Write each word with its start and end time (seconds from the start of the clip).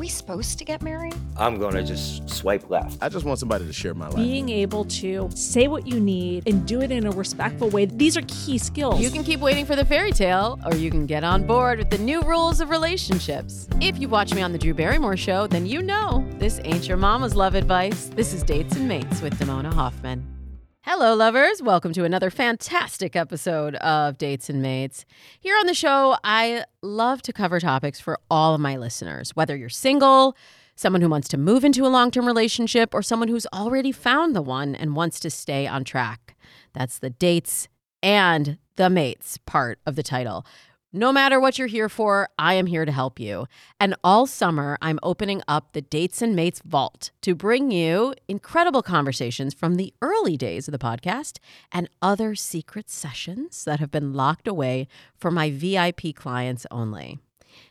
we 0.00 0.08
supposed 0.08 0.58
to 0.58 0.64
get 0.64 0.82
married? 0.82 1.14
I'm 1.36 1.58
going 1.58 1.74
to 1.74 1.82
just 1.84 2.28
swipe 2.28 2.68
left. 2.70 2.98
I 3.02 3.08
just 3.08 3.24
want 3.24 3.38
somebody 3.38 3.66
to 3.66 3.72
share 3.72 3.94
my 3.94 4.08
life. 4.08 4.16
Being 4.16 4.48
able 4.48 4.86
to 4.86 5.28
say 5.34 5.68
what 5.68 5.86
you 5.86 6.00
need 6.00 6.48
and 6.48 6.66
do 6.66 6.80
it 6.80 6.90
in 6.90 7.06
a 7.06 7.10
respectful 7.10 7.68
way, 7.68 7.84
these 7.84 8.16
are 8.16 8.22
key 8.22 8.56
skills. 8.58 9.00
You 9.00 9.10
can 9.10 9.22
keep 9.22 9.40
waiting 9.40 9.66
for 9.66 9.76
the 9.76 9.84
fairy 9.84 10.10
tale, 10.12 10.58
or 10.64 10.74
you 10.74 10.90
can 10.90 11.06
get 11.06 11.22
on 11.22 11.46
board 11.46 11.78
with 11.78 11.90
the 11.90 11.98
new 11.98 12.22
rules 12.22 12.60
of 12.60 12.70
relationships. 12.70 13.68
If 13.80 13.98
you've 13.98 14.10
watched 14.10 14.34
me 14.34 14.42
on 14.42 14.52
The 14.52 14.58
Drew 14.58 14.74
Barrymore 14.74 15.18
Show, 15.18 15.46
then 15.46 15.66
you 15.66 15.82
know 15.82 16.26
this 16.38 16.60
ain't 16.64 16.88
your 16.88 16.96
mama's 16.96 17.36
love 17.36 17.54
advice. 17.54 18.06
This 18.06 18.32
is 18.32 18.42
Dates 18.42 18.76
and 18.76 18.88
Mates 18.88 19.20
with 19.20 19.38
Damona 19.38 19.72
Hoffman. 19.72 20.39
Hello, 20.84 21.14
lovers. 21.14 21.62
Welcome 21.62 21.92
to 21.92 22.04
another 22.04 22.30
fantastic 22.30 23.14
episode 23.14 23.74
of 23.76 24.16
Dates 24.16 24.48
and 24.48 24.62
Mates. 24.62 25.04
Here 25.38 25.54
on 25.54 25.66
the 25.66 25.74
show, 25.74 26.16
I 26.24 26.64
love 26.80 27.20
to 27.22 27.34
cover 27.34 27.60
topics 27.60 28.00
for 28.00 28.18
all 28.30 28.54
of 28.54 28.62
my 28.62 28.78
listeners, 28.78 29.36
whether 29.36 29.54
you're 29.54 29.68
single, 29.68 30.34
someone 30.76 31.02
who 31.02 31.10
wants 31.10 31.28
to 31.28 31.36
move 31.36 31.66
into 31.66 31.84
a 31.84 31.88
long 31.88 32.10
term 32.10 32.24
relationship, 32.26 32.94
or 32.94 33.02
someone 33.02 33.28
who's 33.28 33.46
already 33.52 33.92
found 33.92 34.34
the 34.34 34.40
one 34.40 34.74
and 34.74 34.96
wants 34.96 35.20
to 35.20 35.28
stay 35.28 35.66
on 35.66 35.84
track. 35.84 36.34
That's 36.72 36.98
the 36.98 37.10
dates 37.10 37.68
and 38.02 38.56
the 38.76 38.88
mates 38.88 39.36
part 39.44 39.80
of 39.84 39.96
the 39.96 40.02
title. 40.02 40.46
No 40.92 41.12
matter 41.12 41.38
what 41.38 41.56
you're 41.56 41.68
here 41.68 41.88
for, 41.88 42.28
I 42.36 42.54
am 42.54 42.66
here 42.66 42.84
to 42.84 42.90
help 42.90 43.20
you. 43.20 43.46
And 43.78 43.94
all 44.02 44.26
summer, 44.26 44.76
I'm 44.82 44.98
opening 45.04 45.40
up 45.46 45.72
the 45.72 45.82
Dates 45.82 46.20
and 46.20 46.34
Mates 46.34 46.60
Vault 46.64 47.12
to 47.20 47.36
bring 47.36 47.70
you 47.70 48.12
incredible 48.26 48.82
conversations 48.82 49.54
from 49.54 49.76
the 49.76 49.94
early 50.02 50.36
days 50.36 50.66
of 50.66 50.72
the 50.72 50.78
podcast 50.78 51.38
and 51.70 51.88
other 52.02 52.34
secret 52.34 52.90
sessions 52.90 53.64
that 53.66 53.78
have 53.78 53.92
been 53.92 54.14
locked 54.14 54.48
away 54.48 54.88
for 55.16 55.30
my 55.30 55.48
VIP 55.52 56.12
clients 56.12 56.66
only. 56.72 57.20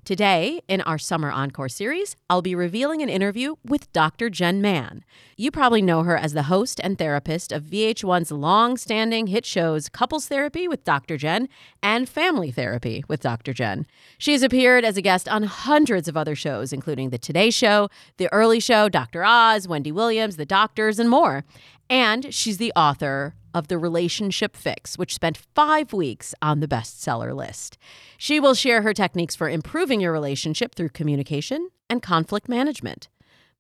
Today, 0.03 0.61
in 0.67 0.81
our 0.81 0.97
summer 0.97 1.31
encore 1.31 1.69
series, 1.69 2.15
I'll 2.29 2.41
be 2.41 2.55
revealing 2.55 3.01
an 3.01 3.09
interview 3.09 3.55
with 3.63 3.91
Dr. 3.93 4.29
Jenn 4.29 4.61
Mann. 4.61 5.03
You 5.38 5.52
probably 5.52 5.81
know 5.81 6.03
her 6.03 6.17
as 6.17 6.33
the 6.33 6.44
host 6.44 6.80
and 6.83 6.97
therapist 6.97 7.52
of 7.52 7.63
VH1's 7.63 8.31
long 8.31 8.77
standing 8.77 9.27
hit 9.27 9.45
shows 9.45 9.88
Couples 9.88 10.27
Therapy 10.27 10.67
with 10.67 10.83
Dr. 10.83 11.17
Jenn 11.17 11.47
and 11.81 12.09
Family 12.09 12.52
Therapy 12.52 13.03
with 13.07 13.22
Dr. 13.22 13.53
Jenn. 13.53 13.85
She 14.17 14.31
has 14.33 14.44
appeared 14.44 14.83
as 14.83 14.97
a 14.97 15.02
guest 15.02 15.30
on 15.30 15.44
hundreds 15.44 16.07
of 16.07 16.17
other 16.17 16.35
shows, 16.35 16.73
including 16.73 17.09
The 17.09 17.17
Today 17.17 17.52
Show, 17.52 17.89
The 18.17 18.31
Early 18.33 18.59
Show, 18.59 18.89
Dr. 18.89 19.23
Oz, 19.23 19.67
Wendy 19.67 19.91
Williams, 19.91 20.35
The 20.35 20.45
Doctors, 20.45 21.00
and 21.00 21.09
more. 21.09 21.45
And 21.89 22.33
she's 22.33 22.57
the 22.57 22.73
author 22.75 23.33
of 23.53 23.67
The 23.67 23.77
Relationship 23.77 24.55
Fix, 24.55 24.97
which 24.97 25.15
spent 25.15 25.37
five 25.55 25.91
weeks 25.91 26.35
on 26.41 26.59
the 26.59 26.67
bestseller 26.67 27.35
list. 27.35 27.77
She 28.17 28.39
will 28.39 28.53
share 28.53 28.83
her 28.83 28.93
techniques 28.93 29.35
for 29.35 29.49
improving 29.49 29.99
your 29.99 30.11
relationship 30.11 30.75
through 30.75 30.89
communication 30.89 31.69
and 31.89 32.03
conflict 32.03 32.47
management. 32.47 33.09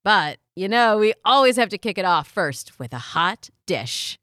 But, 0.03 0.37
you 0.55 0.67
know, 0.67 0.97
we 0.97 1.13
always 1.25 1.57
have 1.57 1.69
to 1.69 1.77
kick 1.77 1.97
it 1.97 2.05
off 2.05 2.27
first 2.27 2.77
with 2.79 2.93
a 2.93 2.99
hot 2.99 3.49
dish. 3.65 4.19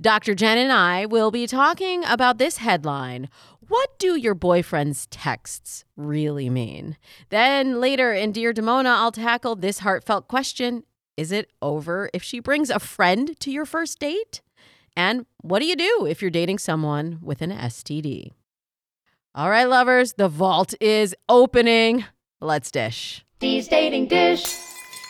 Dr. 0.00 0.34
Jenn 0.34 0.58
and 0.58 0.72
I 0.72 1.06
will 1.06 1.32
be 1.32 1.46
talking 1.48 2.04
about 2.04 2.38
this 2.38 2.58
headline 2.58 3.28
What 3.66 3.98
do 3.98 4.14
your 4.14 4.34
boyfriend's 4.34 5.08
texts 5.08 5.84
really 5.96 6.48
mean? 6.48 6.96
Then 7.30 7.80
later 7.80 8.12
in 8.12 8.30
Dear 8.32 8.54
Damona, 8.54 8.94
I'll 8.94 9.12
tackle 9.12 9.56
this 9.56 9.80
heartfelt 9.80 10.28
question 10.28 10.84
Is 11.18 11.32
it 11.32 11.50
over 11.60 12.08
if 12.14 12.22
she 12.22 12.38
brings 12.38 12.70
a 12.70 12.78
friend 12.78 13.38
to 13.40 13.50
your 13.50 13.66
first 13.66 13.98
date? 13.98 14.40
And 14.96 15.26
what 15.42 15.58
do 15.58 15.66
you 15.66 15.74
do 15.74 16.06
if 16.08 16.22
you're 16.22 16.30
dating 16.30 16.58
someone 16.58 17.18
with 17.20 17.42
an 17.42 17.50
STD? 17.50 18.30
All 19.34 19.50
right, 19.50 19.68
lovers, 19.68 20.12
the 20.12 20.28
vault 20.28 20.74
is 20.80 21.16
opening. 21.28 22.04
Let's 22.40 22.70
dish. 22.70 23.24
Dee's 23.40 23.66
dating 23.66 24.06
dish. 24.06 24.44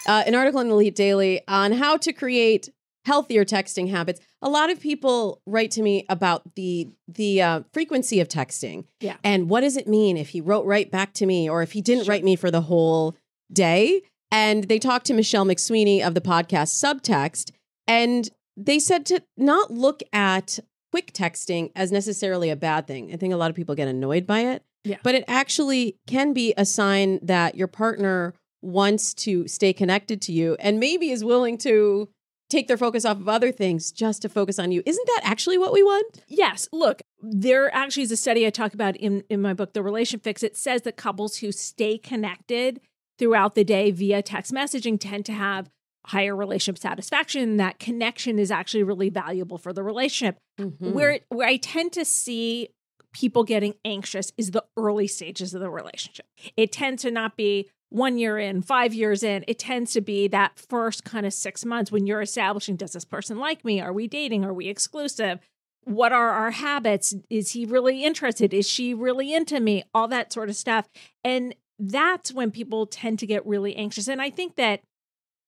Uh, 0.06 0.22
an 0.26 0.34
article 0.34 0.60
in 0.60 0.68
the 0.68 0.74
Elite 0.74 0.94
Daily 0.94 1.42
on 1.46 1.72
how 1.72 1.98
to 1.98 2.14
create 2.14 2.70
healthier 3.04 3.44
texting 3.44 3.90
habits. 3.90 4.18
A 4.40 4.48
lot 4.48 4.70
of 4.70 4.80
people 4.80 5.42
write 5.44 5.70
to 5.72 5.82
me 5.82 6.06
about 6.08 6.54
the 6.54 6.88
the 7.06 7.42
uh, 7.42 7.60
frequency 7.74 8.20
of 8.20 8.28
texting. 8.28 8.84
Yeah. 9.00 9.16
And 9.22 9.50
what 9.50 9.60
does 9.60 9.76
it 9.76 9.86
mean 9.86 10.16
if 10.16 10.30
he 10.30 10.40
wrote 10.40 10.64
right 10.64 10.90
back 10.90 11.12
to 11.14 11.26
me 11.26 11.50
or 11.50 11.60
if 11.60 11.72
he 11.72 11.82
didn't 11.82 12.08
write 12.08 12.24
me 12.24 12.34
for 12.34 12.50
the 12.50 12.62
whole 12.62 13.14
day? 13.52 14.00
And 14.30 14.64
they 14.64 14.78
talked 14.78 15.06
to 15.06 15.14
Michelle 15.14 15.46
McSweeney 15.46 16.06
of 16.06 16.14
the 16.14 16.20
podcast 16.20 16.82
Subtext, 16.82 17.50
and 17.86 18.28
they 18.56 18.78
said 18.78 19.06
to 19.06 19.22
not 19.36 19.70
look 19.70 20.02
at 20.12 20.58
quick 20.90 21.12
texting 21.12 21.70
as 21.76 21.92
necessarily 21.92 22.50
a 22.50 22.56
bad 22.56 22.86
thing. 22.86 23.12
I 23.12 23.16
think 23.16 23.32
a 23.32 23.36
lot 23.36 23.50
of 23.50 23.56
people 23.56 23.74
get 23.74 23.88
annoyed 23.88 24.26
by 24.26 24.40
it. 24.40 24.62
Yeah. 24.84 24.96
But 25.02 25.14
it 25.14 25.24
actually 25.28 25.96
can 26.06 26.32
be 26.32 26.54
a 26.56 26.64
sign 26.64 27.18
that 27.22 27.54
your 27.56 27.68
partner 27.68 28.34
wants 28.62 29.14
to 29.14 29.46
stay 29.46 29.72
connected 29.72 30.20
to 30.22 30.32
you 30.32 30.56
and 30.58 30.80
maybe 30.80 31.10
is 31.10 31.24
willing 31.24 31.58
to 31.58 32.08
take 32.48 32.66
their 32.66 32.78
focus 32.78 33.04
off 33.04 33.18
of 33.18 33.28
other 33.28 33.52
things 33.52 33.92
just 33.92 34.22
to 34.22 34.28
focus 34.28 34.58
on 34.58 34.72
you. 34.72 34.82
Isn't 34.86 35.06
that 35.06 35.20
actually 35.24 35.58
what 35.58 35.72
we 35.72 35.82
want? 35.82 36.22
Yes. 36.28 36.68
Look, 36.72 37.02
there 37.20 37.72
actually 37.74 38.04
is 38.04 38.12
a 38.12 38.16
study 38.16 38.46
I 38.46 38.50
talk 38.50 38.72
about 38.72 38.96
in, 38.96 39.22
in 39.28 39.42
my 39.42 39.52
book, 39.52 39.74
The 39.74 39.82
Relation 39.82 40.18
Fix. 40.20 40.42
It 40.42 40.56
says 40.56 40.82
that 40.82 40.96
couples 40.96 41.36
who 41.36 41.52
stay 41.52 41.98
connected 41.98 42.80
throughout 43.18 43.54
the 43.54 43.64
day 43.64 43.90
via 43.90 44.22
text 44.22 44.52
messaging 44.52 44.98
tend 44.98 45.26
to 45.26 45.32
have 45.32 45.70
higher 46.06 46.34
relationship 46.34 46.78
satisfaction. 46.78 47.56
That 47.58 47.78
connection 47.78 48.38
is 48.38 48.50
actually 48.50 48.82
really 48.82 49.10
valuable 49.10 49.58
for 49.58 49.72
the 49.72 49.82
relationship. 49.82 50.38
Mm-hmm. 50.58 50.92
Where 50.92 51.20
where 51.28 51.48
I 51.48 51.56
tend 51.56 51.92
to 51.94 52.04
see 52.04 52.68
people 53.12 53.44
getting 53.44 53.74
anxious 53.84 54.32
is 54.36 54.50
the 54.50 54.64
early 54.76 55.06
stages 55.06 55.54
of 55.54 55.60
the 55.60 55.70
relationship. 55.70 56.26
It 56.56 56.72
tends 56.72 57.02
to 57.02 57.10
not 57.10 57.36
be 57.36 57.68
one 57.90 58.18
year 58.18 58.38
in, 58.38 58.62
five 58.62 58.92
years 58.92 59.22
in. 59.22 59.44
It 59.48 59.58
tends 59.58 59.92
to 59.92 60.00
be 60.00 60.28
that 60.28 60.58
first 60.58 61.04
kind 61.04 61.24
of 61.24 61.32
six 61.32 61.64
months 61.64 61.90
when 61.90 62.06
you're 62.06 62.20
establishing 62.20 62.76
does 62.76 62.92
this 62.92 63.04
person 63.04 63.38
like 63.38 63.64
me? 63.64 63.80
Are 63.80 63.92
we 63.92 64.06
dating? 64.06 64.44
Are 64.44 64.52
we 64.52 64.68
exclusive? 64.68 65.40
What 65.84 66.12
are 66.12 66.30
our 66.30 66.50
habits? 66.50 67.14
Is 67.30 67.52
he 67.52 67.64
really 67.64 68.04
interested? 68.04 68.52
Is 68.52 68.68
she 68.68 68.92
really 68.92 69.32
into 69.32 69.58
me? 69.58 69.84
All 69.94 70.08
that 70.08 70.32
sort 70.32 70.50
of 70.50 70.56
stuff. 70.56 70.86
And 71.24 71.54
that's 71.78 72.32
when 72.32 72.50
people 72.50 72.86
tend 72.86 73.18
to 73.20 73.26
get 73.26 73.46
really 73.46 73.76
anxious. 73.76 74.08
And 74.08 74.20
I 74.20 74.30
think 74.30 74.56
that 74.56 74.82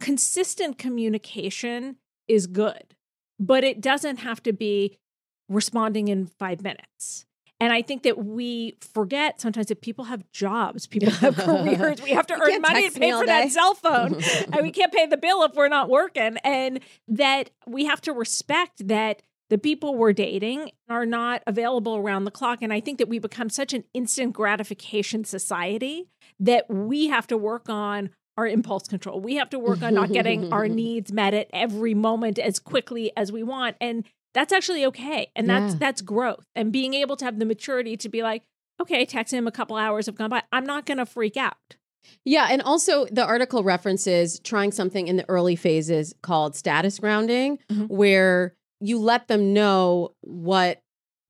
consistent 0.01 0.79
communication 0.79 1.97
is 2.29 2.47
good, 2.47 2.95
but 3.39 3.65
it 3.65 3.81
doesn't 3.81 4.19
have 4.19 4.43
to 4.45 4.53
be 4.53 4.99
responding 5.49 6.09
in 6.09 6.27
five 6.27 6.63
minutes. 6.63 7.27
And 7.63 7.75
I 7.75 7.83
think 7.83 8.05
that 8.05 8.25
we 8.25 8.79
forget 8.81 9.39
sometimes 9.39 9.67
that 9.67 9.83
people 9.83 10.07
have 10.07 10.25
jobs, 10.33 10.87
people 10.87 11.11
have 11.11 11.37
careers. 11.37 12.01
We 12.01 12.13
have 12.13 12.27
to 12.29 12.35
earn 12.35 12.63
money 12.63 12.89
to 12.89 12.99
pay 12.99 13.13
for 13.13 13.21
day. 13.21 13.27
that 13.27 13.51
cell 13.51 13.75
phone. 13.75 14.15
and 14.53 14.63
we 14.63 14.73
can't 14.73 14.91
pay 14.91 15.05
the 15.05 15.19
bill 15.19 15.43
if 15.43 15.55
we're 15.55 15.69
not 15.69 15.91
working. 15.91 16.39
And 16.43 16.81
that 17.09 17.51
we 17.67 17.85
have 17.85 18.01
to 18.03 18.13
respect 18.15 18.89
that 18.89 19.21
the 19.51 19.59
people 19.59 19.95
we're 19.95 20.15
dating 20.15 20.71
are 20.89 21.05
not 21.05 21.43
available 21.47 21.97
around 21.97 22.25
the 22.25 22.31
clock. 22.31 22.61
And 22.63 22.73
I 22.73 22.81
think 22.81 22.99
that 22.99 23.09
we 23.09 23.19
become 23.19 23.51
such 23.51 23.75
an 23.75 23.85
instant 23.93 24.33
gratification 24.33 25.25
society 25.25 26.09
that 26.41 26.69
we 26.69 27.07
have 27.09 27.27
to 27.29 27.37
work 27.37 27.69
on 27.69 28.11
our 28.37 28.47
impulse 28.47 28.89
control. 28.89 29.21
We 29.21 29.37
have 29.37 29.51
to 29.51 29.59
work 29.69 29.83
on 29.83 29.95
not 29.95 30.11
getting 30.13 30.53
our 30.53 30.67
needs 30.83 31.13
met 31.13 31.35
at 31.35 31.49
every 31.53 31.95
moment 31.95 32.39
as 32.39 32.59
quickly 32.59 33.13
as 33.17 33.31
we 33.31 33.43
want. 33.43 33.77
And 33.81 34.05
that's 34.35 34.53
actually 34.53 34.85
okay. 34.87 35.31
And 35.37 35.49
that's 35.49 35.75
Yeah. 35.75 35.79
that's 35.81 36.01
growth. 36.03 36.47
And 36.55 36.73
being 36.73 36.95
able 36.95 37.17
to 37.17 37.25
have 37.25 37.39
the 37.39 37.45
maturity 37.45 37.97
to 37.99 38.09
be 38.09 38.23
like, 38.23 38.43
okay, 38.81 39.05
text 39.05 39.35
him 39.35 39.47
a 39.47 39.53
couple 39.53 39.77
hours 39.77 40.07
have 40.07 40.15
gone 40.15 40.31
by. 40.31 40.43
I'm 40.53 40.65
not 40.65 40.87
gonna 40.87 41.05
freak 41.07 41.37
out. 41.37 41.57
Yeah, 42.25 42.49
and 42.51 42.63
also 42.63 43.05
the 43.07 43.25
article 43.25 43.63
references 43.63 44.41
trying 44.41 44.73
something 44.73 45.07
in 45.07 45.17
the 45.17 45.29
early 45.29 45.55
phases 45.57 46.15
called 46.23 46.57
status 46.57 46.99
grounding, 46.99 47.59
Mhm. 47.71 47.89
where 47.89 48.55
you 48.81 48.99
let 48.99 49.29
them 49.29 49.53
know 49.53 50.15
what 50.23 50.81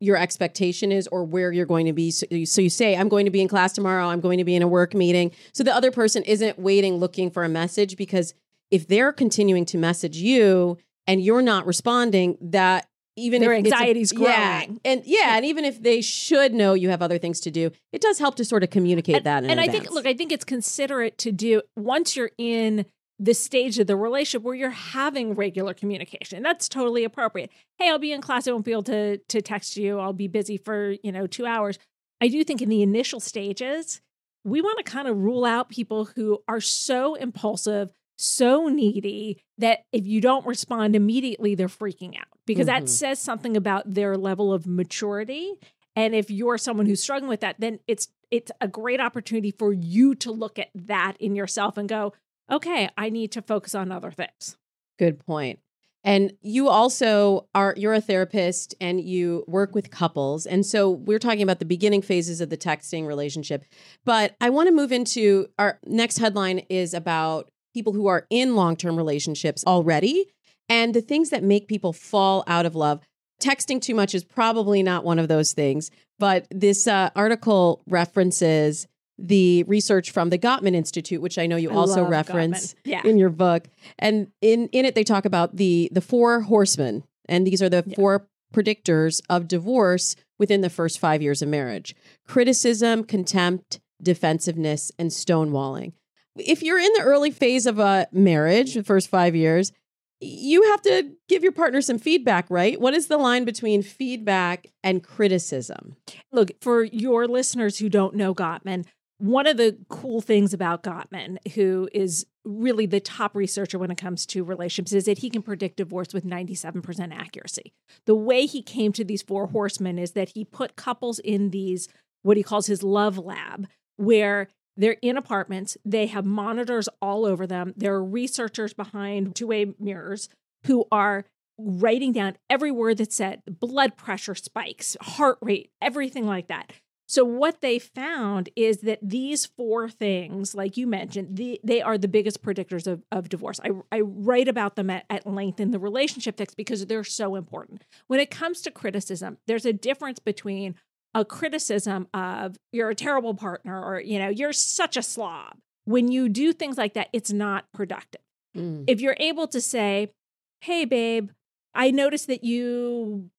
your 0.00 0.16
expectation 0.16 0.90
is 0.90 1.06
or 1.08 1.24
where 1.24 1.52
you're 1.52 1.66
going 1.66 1.86
to 1.86 1.92
be. 1.92 2.10
So 2.10 2.26
you, 2.30 2.46
so 2.46 2.60
you 2.60 2.70
say, 2.70 2.96
I'm 2.96 3.08
going 3.08 3.26
to 3.26 3.30
be 3.30 3.40
in 3.40 3.48
class 3.48 3.72
tomorrow, 3.72 4.06
I'm 4.06 4.20
going 4.20 4.38
to 4.38 4.44
be 4.44 4.56
in 4.56 4.62
a 4.62 4.68
work 4.68 4.94
meeting. 4.94 5.30
So 5.52 5.62
the 5.62 5.74
other 5.74 5.90
person 5.90 6.22
isn't 6.24 6.58
waiting 6.58 6.96
looking 6.96 7.30
for 7.30 7.44
a 7.44 7.48
message 7.48 7.96
because 7.96 8.34
if 8.70 8.88
they're 8.88 9.12
continuing 9.12 9.66
to 9.66 9.78
message 9.78 10.16
you 10.16 10.78
and 11.06 11.22
you're 11.22 11.42
not 11.42 11.66
responding, 11.66 12.38
that 12.40 12.86
even 13.16 13.42
Their 13.42 13.52
if 13.52 13.66
a- 13.66 13.68
anxiety's 13.68 14.12
yeah, 14.16 14.64
growing. 14.64 14.80
and 14.84 15.02
yeah, 15.04 15.36
and 15.36 15.44
even 15.44 15.64
if 15.64 15.82
they 15.82 16.00
should 16.00 16.54
know 16.54 16.74
you 16.74 16.88
have 16.88 17.02
other 17.02 17.18
things 17.18 17.40
to 17.40 17.50
do, 17.50 17.70
it 17.92 18.00
does 18.00 18.18
help 18.18 18.36
to 18.36 18.44
sort 18.44 18.62
of 18.62 18.70
communicate 18.70 19.16
and, 19.16 19.26
that. 19.26 19.44
In 19.44 19.50
and 19.50 19.60
I 19.60 19.68
think, 19.68 19.90
look, 19.90 20.06
I 20.06 20.14
think 20.14 20.32
it's 20.32 20.44
considerate 20.44 21.18
to 21.18 21.32
do 21.32 21.62
once 21.76 22.16
you're 22.16 22.30
in 22.38 22.86
the 23.22 23.34
stage 23.34 23.78
of 23.78 23.86
the 23.86 23.96
relationship 23.96 24.42
where 24.42 24.54
you're 24.54 24.70
having 24.70 25.34
regular 25.34 25.74
communication. 25.74 26.42
That's 26.42 26.68
totally 26.70 27.04
appropriate. 27.04 27.50
Hey, 27.78 27.90
I'll 27.90 27.98
be 27.98 28.12
in 28.12 28.22
class. 28.22 28.48
I 28.48 28.52
won't 28.52 28.64
be 28.64 28.72
able 28.72 28.82
to 28.84 29.18
to 29.18 29.42
text 29.42 29.76
you. 29.76 29.98
I'll 30.00 30.14
be 30.14 30.26
busy 30.26 30.56
for 30.56 30.96
you 31.02 31.12
know 31.12 31.26
two 31.26 31.44
hours. 31.46 31.78
I 32.20 32.28
do 32.28 32.42
think 32.44 32.62
in 32.62 32.68
the 32.70 32.82
initial 32.82 33.20
stages, 33.20 34.00
we 34.42 34.60
want 34.62 34.78
to 34.78 34.84
kind 34.90 35.06
of 35.06 35.18
rule 35.18 35.44
out 35.44 35.68
people 35.68 36.06
who 36.06 36.38
are 36.48 36.60
so 36.62 37.14
impulsive, 37.14 37.90
so 38.16 38.68
needy 38.68 39.38
that 39.58 39.80
if 39.92 40.06
you 40.06 40.20
don't 40.22 40.46
respond 40.46 40.96
immediately, 40.96 41.54
they're 41.54 41.68
freaking 41.68 42.18
out 42.18 42.28
because 42.46 42.64
Mhm. 42.64 42.80
that 42.80 42.88
says 42.88 43.18
something 43.18 43.54
about 43.56 43.94
their 43.94 44.16
level 44.16 44.50
of 44.52 44.66
maturity. 44.66 45.54
And 45.96 46.14
if 46.14 46.30
you're 46.30 46.56
someone 46.56 46.86
who's 46.86 47.02
struggling 47.02 47.28
with 47.28 47.40
that, 47.40 47.56
then 47.58 47.80
it's 47.86 48.08
it's 48.30 48.52
a 48.60 48.68
great 48.68 49.00
opportunity 49.00 49.50
for 49.50 49.72
you 49.72 50.14
to 50.14 50.30
look 50.30 50.58
at 50.58 50.68
that 50.74 51.16
in 51.18 51.34
yourself 51.34 51.76
and 51.76 51.88
go, 51.88 52.12
okay, 52.50 52.88
I 52.96 53.10
need 53.10 53.32
to 53.32 53.42
focus 53.42 53.74
on 53.74 53.92
other 53.92 54.10
things. 54.10 54.56
Good 54.98 55.18
point. 55.24 55.60
And 56.02 56.32
you 56.40 56.68
also 56.68 57.46
are 57.54 57.74
you're 57.76 57.92
a 57.92 58.00
therapist 58.00 58.74
and 58.80 59.00
you 59.00 59.44
work 59.46 59.74
with 59.74 59.90
couples. 59.90 60.46
And 60.46 60.64
so 60.64 60.90
we're 60.90 61.18
talking 61.18 61.42
about 61.42 61.58
the 61.58 61.66
beginning 61.66 62.00
phases 62.00 62.40
of 62.40 62.48
the 62.48 62.56
texting 62.56 63.06
relationship. 63.06 63.64
But 64.04 64.34
I 64.40 64.48
want 64.50 64.68
to 64.68 64.74
move 64.74 64.92
into 64.92 65.48
our 65.58 65.78
next 65.84 66.18
headline 66.18 66.60
is 66.70 66.94
about 66.94 67.50
people 67.74 67.92
who 67.92 68.06
are 68.06 68.26
in 68.30 68.56
long-term 68.56 68.96
relationships 68.96 69.62
already 69.66 70.26
and 70.68 70.94
the 70.94 71.02
things 71.02 71.30
that 71.30 71.42
make 71.42 71.68
people 71.68 71.92
fall 71.92 72.44
out 72.46 72.64
of 72.66 72.74
love. 72.74 73.00
Texting 73.40 73.80
too 73.80 73.94
much 73.94 74.14
is 74.14 74.24
probably 74.24 74.82
not 74.82 75.04
one 75.04 75.18
of 75.18 75.28
those 75.28 75.52
things, 75.52 75.90
but 76.18 76.46
this 76.50 76.86
uh, 76.86 77.10
article 77.14 77.82
references 77.86 78.86
the 79.22 79.62
research 79.64 80.10
from 80.10 80.30
the 80.30 80.38
Gottman 80.38 80.74
Institute, 80.74 81.20
which 81.20 81.38
I 81.38 81.46
know 81.46 81.56
you 81.56 81.70
I 81.70 81.74
also 81.74 82.04
reference 82.04 82.74
Yeah. 82.84 83.02
in 83.04 83.18
your 83.18 83.30
book. 83.30 83.68
And 83.98 84.28
in 84.40 84.68
in 84.72 84.84
it 84.84 84.94
they 84.94 85.04
talk 85.04 85.24
about 85.24 85.56
the 85.56 85.88
the 85.92 86.00
four 86.00 86.40
horsemen, 86.42 87.04
and 87.28 87.46
these 87.46 87.60
are 87.62 87.68
the 87.68 87.84
Yeah. 87.86 87.94
four 87.96 88.28
predictors 88.54 89.20
of 89.30 89.46
divorce 89.46 90.16
within 90.38 90.60
the 90.60 90.70
first 90.70 90.98
5 90.98 91.22
years 91.22 91.40
of 91.42 91.48
marriage. 91.48 91.94
Criticism, 92.26 93.04
contempt, 93.04 93.78
defensiveness, 94.02 94.90
and 94.98 95.10
stonewalling. 95.10 95.92
If 96.36 96.62
you're 96.62 96.78
in 96.78 96.92
the 96.94 97.02
early 97.02 97.30
phase 97.30 97.66
of 97.66 97.78
a 97.78 98.08
marriage, 98.12 98.74
the 98.74 98.82
first 98.82 99.08
5 99.08 99.36
years, 99.36 99.72
you 100.20 100.62
have 100.70 100.82
to 100.82 101.12
give 101.28 101.42
your 101.42 101.52
partner 101.52 101.80
some 101.80 101.98
feedback, 101.98 102.46
right? 102.50 102.80
What 102.80 102.92
is 102.94 103.06
the 103.06 103.16
line 103.18 103.44
between 103.44 103.82
feedback 103.82 104.66
and 104.82 105.02
criticism? 105.02 105.96
Look, 106.32 106.50
for 106.60 106.84
your 106.84 107.26
listeners 107.28 107.78
who 107.78 107.88
don't 107.88 108.14
know 108.14 108.34
Gottman, 108.34 108.84
one 109.20 109.46
of 109.46 109.58
the 109.58 109.76
cool 109.88 110.20
things 110.20 110.54
about 110.54 110.82
Gottman, 110.82 111.36
who 111.54 111.88
is 111.92 112.26
really 112.44 112.86
the 112.86 113.00
top 113.00 113.36
researcher 113.36 113.78
when 113.78 113.90
it 113.90 113.98
comes 113.98 114.24
to 114.26 114.42
relationships, 114.42 114.92
is 114.92 115.04
that 115.04 115.18
he 115.18 115.28
can 115.28 115.42
predict 115.42 115.76
divorce 115.76 116.14
with 116.14 116.24
97% 116.24 117.14
accuracy. 117.14 117.72
The 118.06 118.14
way 118.14 118.46
he 118.46 118.62
came 118.62 118.92
to 118.92 119.04
these 119.04 119.22
four 119.22 119.48
horsemen 119.48 119.98
is 119.98 120.12
that 120.12 120.30
he 120.30 120.44
put 120.44 120.74
couples 120.74 121.18
in 121.18 121.50
these, 121.50 121.86
what 122.22 122.38
he 122.38 122.42
calls 122.42 122.66
his 122.66 122.82
love 122.82 123.18
lab, 123.18 123.68
where 123.96 124.48
they're 124.76 124.96
in 125.02 125.18
apartments, 125.18 125.76
they 125.84 126.06
have 126.06 126.24
monitors 126.24 126.88
all 127.02 127.26
over 127.26 127.46
them, 127.46 127.74
there 127.76 127.94
are 127.94 128.04
researchers 128.04 128.72
behind 128.72 129.34
two 129.34 129.48
way 129.48 129.74
mirrors 129.78 130.30
who 130.64 130.86
are 130.90 131.26
writing 131.58 132.12
down 132.12 132.38
every 132.48 132.70
word 132.70 132.96
that's 132.96 133.16
said, 133.16 133.42
blood 133.46 133.96
pressure 133.96 134.34
spikes, 134.34 134.96
heart 135.02 135.36
rate, 135.42 135.70
everything 135.82 136.26
like 136.26 136.46
that. 136.46 136.72
So 137.10 137.24
what 137.24 137.60
they 137.60 137.80
found 137.80 138.50
is 138.54 138.82
that 138.82 139.00
these 139.02 139.44
four 139.44 139.88
things, 139.90 140.54
like 140.54 140.76
you 140.76 140.86
mentioned, 140.86 141.36
the, 141.36 141.60
they 141.64 141.82
are 141.82 141.98
the 141.98 142.06
biggest 142.06 142.40
predictors 142.40 142.86
of, 142.86 143.02
of 143.10 143.28
divorce. 143.28 143.58
I, 143.64 143.70
I 143.90 144.02
write 144.02 144.46
about 144.46 144.76
them 144.76 144.90
at, 144.90 145.06
at 145.10 145.26
length 145.26 145.58
in 145.58 145.72
the 145.72 145.80
relationship 145.80 146.36
text 146.36 146.56
because 146.56 146.86
they're 146.86 147.02
so 147.02 147.34
important. 147.34 147.82
When 148.06 148.20
it 148.20 148.30
comes 148.30 148.60
to 148.62 148.70
criticism, 148.70 149.38
there's 149.48 149.66
a 149.66 149.72
difference 149.72 150.20
between 150.20 150.76
a 151.12 151.24
criticism 151.24 152.06
of 152.14 152.56
you're 152.70 152.90
a 152.90 152.94
terrible 152.94 153.34
partner 153.34 153.84
or 153.84 153.98
you 153.98 154.20
know 154.20 154.28
you're 154.28 154.52
such 154.52 154.96
a 154.96 155.02
slob. 155.02 155.56
When 155.86 156.12
you 156.12 156.28
do 156.28 156.52
things 156.52 156.78
like 156.78 156.94
that, 156.94 157.08
it's 157.12 157.32
not 157.32 157.64
productive 157.74 158.22
Mm. 158.56 158.84
if 158.88 159.00
you're 159.00 159.16
able 159.18 159.46
to 159.48 159.60
say, 159.60 160.12
"Hey, 160.60 160.84
babe, 160.84 161.30
I 161.74 161.90
noticed 161.90 162.26
that 162.28 162.42
you 162.44 163.30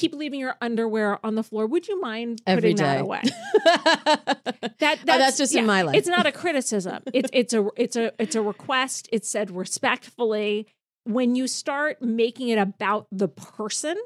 keep 0.00 0.14
leaving 0.14 0.40
your 0.40 0.56
underwear 0.60 1.18
on 1.24 1.34
the 1.34 1.42
floor. 1.42 1.66
Would 1.66 1.86
you 1.88 2.00
mind 2.00 2.40
Every 2.46 2.72
putting 2.72 2.76
that 2.76 3.00
away?" 3.00 3.22
that, 3.64 4.78
That 4.78 4.98
Oh, 5.08 5.18
that's 5.18 5.36
just 5.38 5.54
in 5.54 5.66
my 5.66 5.82
life. 5.82 5.96
It's 5.96 6.08
not 6.08 6.26
a 6.26 6.32
criticism. 6.32 7.02
it's 7.12 7.30
it's 7.32 7.52
a 7.54 7.68
it's 7.76 7.96
a 7.96 8.12
it's 8.18 8.34
a 8.34 8.42
request. 8.42 9.08
It's 9.12 9.28
said 9.28 9.50
respectfully. 9.50 10.66
When 11.04 11.34
you 11.34 11.46
start 11.46 12.02
making 12.02 12.48
it 12.48 12.58
about 12.58 13.06
the 13.10 13.28
person, 13.28 13.96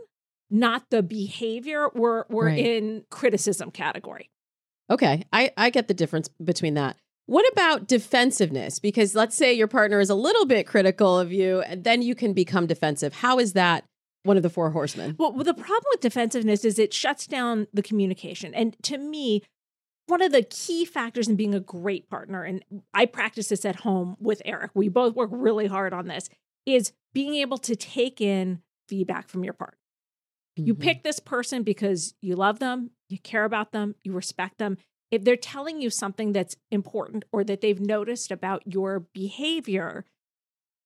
not 0.51 0.91
the 0.91 1.03
behavior, 1.03 1.89
we're 1.95 2.25
we're 2.29 2.47
Right. 2.47 2.59
in 2.59 3.05
criticism 3.11 3.71
category. 3.71 4.31
Okay, 4.91 5.25
I, 5.33 5.51
I 5.57 5.71
get 5.71 5.89
the 5.89 5.95
difference 5.95 6.29
between 6.43 6.75
that. 6.75 6.97
What 7.27 7.51
about 7.53 7.89
defensiveness? 7.89 8.79
Because 8.79 9.15
let's 9.15 9.35
say 9.35 9.53
your 9.55 9.67
partner 9.67 9.99
is 9.99 10.11
a 10.11 10.15
little 10.15 10.45
bit 10.45 10.67
critical 10.67 11.19
of 11.19 11.33
you, 11.33 11.63
and 11.63 11.83
then 11.83 12.03
you 12.03 12.15
can 12.15 12.35
become 12.35 12.67
defensive. 12.67 13.15
How 13.15 13.39
is 13.39 13.55
that 13.55 13.85
one 14.25 14.37
of 14.37 14.43
the 14.43 14.51
four 14.51 14.71
horsemen? 14.71 15.15
Well, 15.19 15.33
the 15.33 15.55
problem 15.55 15.85
with 15.93 16.01
defensiveness 16.01 16.65
is 16.65 16.79
it 16.79 16.93
shuts 16.93 17.27
down 17.27 17.69
the 17.73 17.83
communication. 17.83 18.53
And 18.55 18.77
to 18.83 18.99
me, 18.99 19.43
one 20.07 20.21
of 20.23 20.33
the 20.33 20.43
key 20.43 20.85
factors 20.85 21.29
in 21.29 21.37
being 21.37 21.55
a 21.55 21.61
great 21.61 22.11
partner, 22.11 22.43
and 22.43 22.65
I 22.93 23.07
practice 23.07 23.49
this 23.49 23.65
at 23.65 23.77
home 23.77 24.17
with 24.19 24.43
Eric, 24.45 24.73
we 24.75 24.89
both 24.89 25.15
work 25.15 25.31
really 25.33 25.67
hard 25.67 25.93
on 25.95 26.09
this, 26.09 26.29
is 26.67 26.93
being 27.15 27.35
able 27.37 27.59
to 27.59 27.77
take 27.77 28.21
in 28.21 28.61
feedback 28.89 29.29
from 29.29 29.45
your 29.45 29.53
partner. 29.55 29.79
You 30.57 30.75
Mhm. 30.75 30.81
pick 30.81 31.03
this 31.03 31.21
person 31.21 31.63
because 31.63 32.15
you 32.21 32.37
love 32.37 32.59
them, 32.59 32.91
you 33.09 33.19
care 33.19 33.45
about 33.45 33.73
them, 33.73 33.95
you 34.05 34.13
respect 34.13 34.59
them. 34.59 34.77
If 35.11 35.25
they're 35.25 35.37
telling 35.37 35.81
you 35.81 35.91
something 35.91 36.33
that's 36.33 36.57
important 36.71 37.25
or 37.33 37.45
that 37.45 37.61
they've 37.61 37.81
noticed 37.81 38.31
about 38.31 38.63
your 38.67 39.01
behavior, 39.01 40.05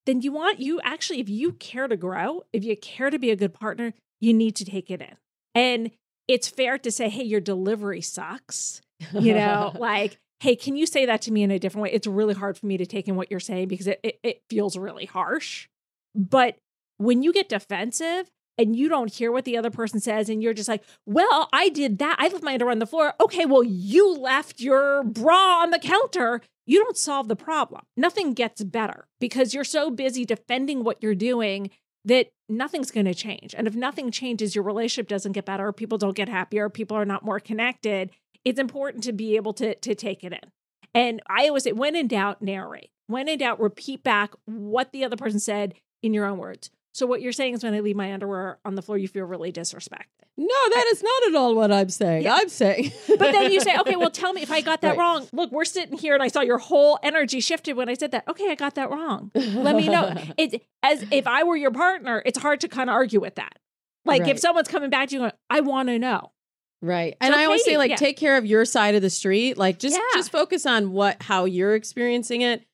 then 0.08 0.22
you 0.22 0.32
want 0.32 0.58
you 0.58 0.80
actually, 0.80 1.20
if 1.20 1.28
you 1.28 1.52
care 1.52 1.86
to 1.86 1.96
grow, 1.96 2.42
if 2.50 2.64
you 2.64 2.74
care 2.78 3.10
to 3.10 3.18
be 3.18 3.30
a 3.30 3.36
good 3.36 3.52
partner, 3.52 3.92
you 4.20 4.32
need 4.32 4.56
to 4.56 4.64
take 4.64 4.90
it 4.90 5.02
in. 5.02 5.14
And 5.54 5.90
it's 6.26 6.48
fair 6.48 6.78
to 6.78 6.90
say, 6.90 7.10
hey, 7.10 7.24
your 7.24 7.42
delivery 7.42 8.00
sucks. 8.00 8.80
You 9.12 9.34
know, 9.34 9.70
like, 9.78 10.16
hey, 10.40 10.56
can 10.56 10.76
you 10.76 10.86
say 10.86 11.04
that 11.04 11.20
to 11.22 11.30
me 11.30 11.42
in 11.42 11.50
a 11.50 11.58
different 11.58 11.82
way? 11.82 11.90
It's 11.92 12.06
really 12.06 12.32
hard 12.32 12.56
for 12.56 12.64
me 12.64 12.78
to 12.78 12.86
take 12.86 13.06
in 13.06 13.16
what 13.16 13.30
you're 13.30 13.38
saying 13.38 13.68
because 13.68 13.86
it, 13.86 14.00
it, 14.02 14.18
it 14.22 14.42
feels 14.48 14.78
really 14.78 15.04
harsh. 15.04 15.68
But 16.14 16.56
when 16.96 17.22
you 17.22 17.30
get 17.30 17.50
defensive 17.50 18.30
and 18.56 18.74
you 18.74 18.88
don't 18.88 19.12
hear 19.12 19.30
what 19.30 19.44
the 19.44 19.58
other 19.58 19.70
person 19.70 20.00
says 20.00 20.30
and 20.30 20.42
you're 20.42 20.54
just 20.54 20.70
like, 20.70 20.82
well, 21.04 21.50
I 21.52 21.68
did 21.68 21.98
that. 21.98 22.16
I 22.18 22.28
left 22.28 22.42
my 22.42 22.54
underwear 22.54 22.72
on 22.72 22.78
the 22.78 22.86
floor. 22.86 23.12
Okay, 23.20 23.44
well, 23.44 23.62
you 23.62 24.14
left 24.14 24.58
your 24.58 25.04
bra 25.04 25.60
on 25.60 25.68
the 25.70 25.78
counter. 25.78 26.40
You 26.68 26.84
don't 26.84 26.98
solve 26.98 27.28
the 27.28 27.34
problem. 27.34 27.80
Nothing 27.96 28.34
gets 28.34 28.62
better 28.62 29.08
because 29.20 29.54
you're 29.54 29.64
so 29.64 29.90
busy 29.90 30.26
defending 30.26 30.84
what 30.84 31.02
you're 31.02 31.14
doing 31.14 31.70
that 32.04 32.26
nothing's 32.46 32.90
going 32.90 33.06
to 33.06 33.14
change. 33.14 33.54
And 33.56 33.66
if 33.66 33.74
nothing 33.74 34.10
changes, 34.10 34.54
your 34.54 34.64
relationship 34.64 35.08
doesn't 35.08 35.32
get 35.32 35.46
better, 35.46 35.72
people 35.72 35.96
don't 35.96 36.14
get 36.14 36.28
happier, 36.28 36.68
people 36.68 36.94
are 36.94 37.06
not 37.06 37.24
more 37.24 37.40
connected. 37.40 38.10
It's 38.44 38.60
important 38.60 39.02
to 39.04 39.14
be 39.14 39.36
able 39.36 39.54
to, 39.54 39.76
to 39.76 39.94
take 39.94 40.22
it 40.22 40.34
in. 40.34 40.52
And 40.94 41.22
I 41.26 41.48
always 41.48 41.64
say, 41.64 41.72
when 41.72 41.96
in 41.96 42.06
doubt, 42.06 42.42
narrate. 42.42 42.90
When 43.06 43.28
in 43.28 43.38
doubt, 43.38 43.60
repeat 43.60 44.04
back 44.04 44.34
what 44.44 44.92
the 44.92 45.04
other 45.04 45.16
person 45.16 45.40
said 45.40 45.72
in 46.02 46.12
your 46.12 46.26
own 46.26 46.36
words. 46.36 46.70
So 46.92 47.06
what 47.06 47.20
you're 47.22 47.32
saying 47.32 47.54
is 47.54 47.62
when 47.62 47.74
I 47.74 47.80
leave 47.80 47.96
my 47.96 48.12
underwear 48.12 48.58
on 48.64 48.74
the 48.74 48.82
floor, 48.82 48.98
you 48.98 49.06
feel 49.08 49.24
really 49.24 49.52
disrespected. 49.52 50.06
no, 50.36 50.46
that 50.46 50.86
is 50.92 51.02
not 51.02 51.22
at 51.28 51.34
all 51.36 51.54
what 51.54 51.70
I'm 51.70 51.88
saying. 51.90 52.24
Yeah. 52.24 52.34
I'm 52.34 52.48
saying. 52.48 52.92
But 53.08 53.32
then 53.32 53.52
you 53.52 53.60
say, 53.60 53.76
okay, 53.78 53.94
well, 53.96 54.10
tell 54.22 54.32
me 54.32 54.42
if 54.42 54.50
I 54.50 54.60
got 54.62 54.80
that 54.80 54.90
Right. 54.90 54.98
wrong. 54.98 55.28
Look, 55.32 55.52
we're 55.52 55.64
sitting 55.64 55.98
here 55.98 56.14
and 56.14 56.22
I 56.22 56.28
saw 56.28 56.40
your 56.40 56.58
whole 56.58 56.98
energy 57.02 57.40
shifted 57.40 57.74
when 57.76 57.88
I 57.88 57.94
said 57.94 58.10
that. 58.12 58.24
Okay, 58.28 58.50
I 58.50 58.54
got 58.54 58.74
that 58.76 58.90
wrong. 58.90 59.30
Let 59.34 59.76
me 59.76 59.88
know. 59.88 60.14
It's 60.38 60.54
as 60.82 61.04
if 61.10 61.26
I 61.26 61.44
were 61.44 61.56
your 61.56 61.70
partner, 61.72 62.22
it's 62.24 62.38
hard 62.38 62.60
to 62.60 62.68
kind 62.68 62.88
of 62.90 62.94
argue 62.94 63.20
with 63.20 63.34
that. 63.36 63.58
Like 64.04 64.26
if 64.26 64.38
someone's 64.38 64.68
coming 64.68 64.90
back 64.90 65.08
to 65.08 65.14
you 65.14 65.20
going, 65.20 65.32
I 65.50 65.60
want 65.60 65.88
to 65.90 65.98
know. 65.98 66.32
Right. 66.80 67.16
And 67.20 67.34
I 67.34 67.44
always 67.44 67.64
say 67.64 67.76
like 67.76 67.90
yeah. 67.90 67.96
take 67.96 68.16
care 68.16 68.36
of 68.38 68.46
your 68.46 68.64
side 68.64 68.94
of 68.94 69.02
the 69.02 69.10
street. 69.10 69.58
Like 69.58 69.78
just 69.78 69.96
Yeah. 69.96 70.02
just 70.14 70.30
focus 70.32 70.64
on 70.64 70.92
what 70.92 71.20
how 71.22 71.44
you're 71.44 71.74
experiencing 71.74 72.40
it. 72.42 72.64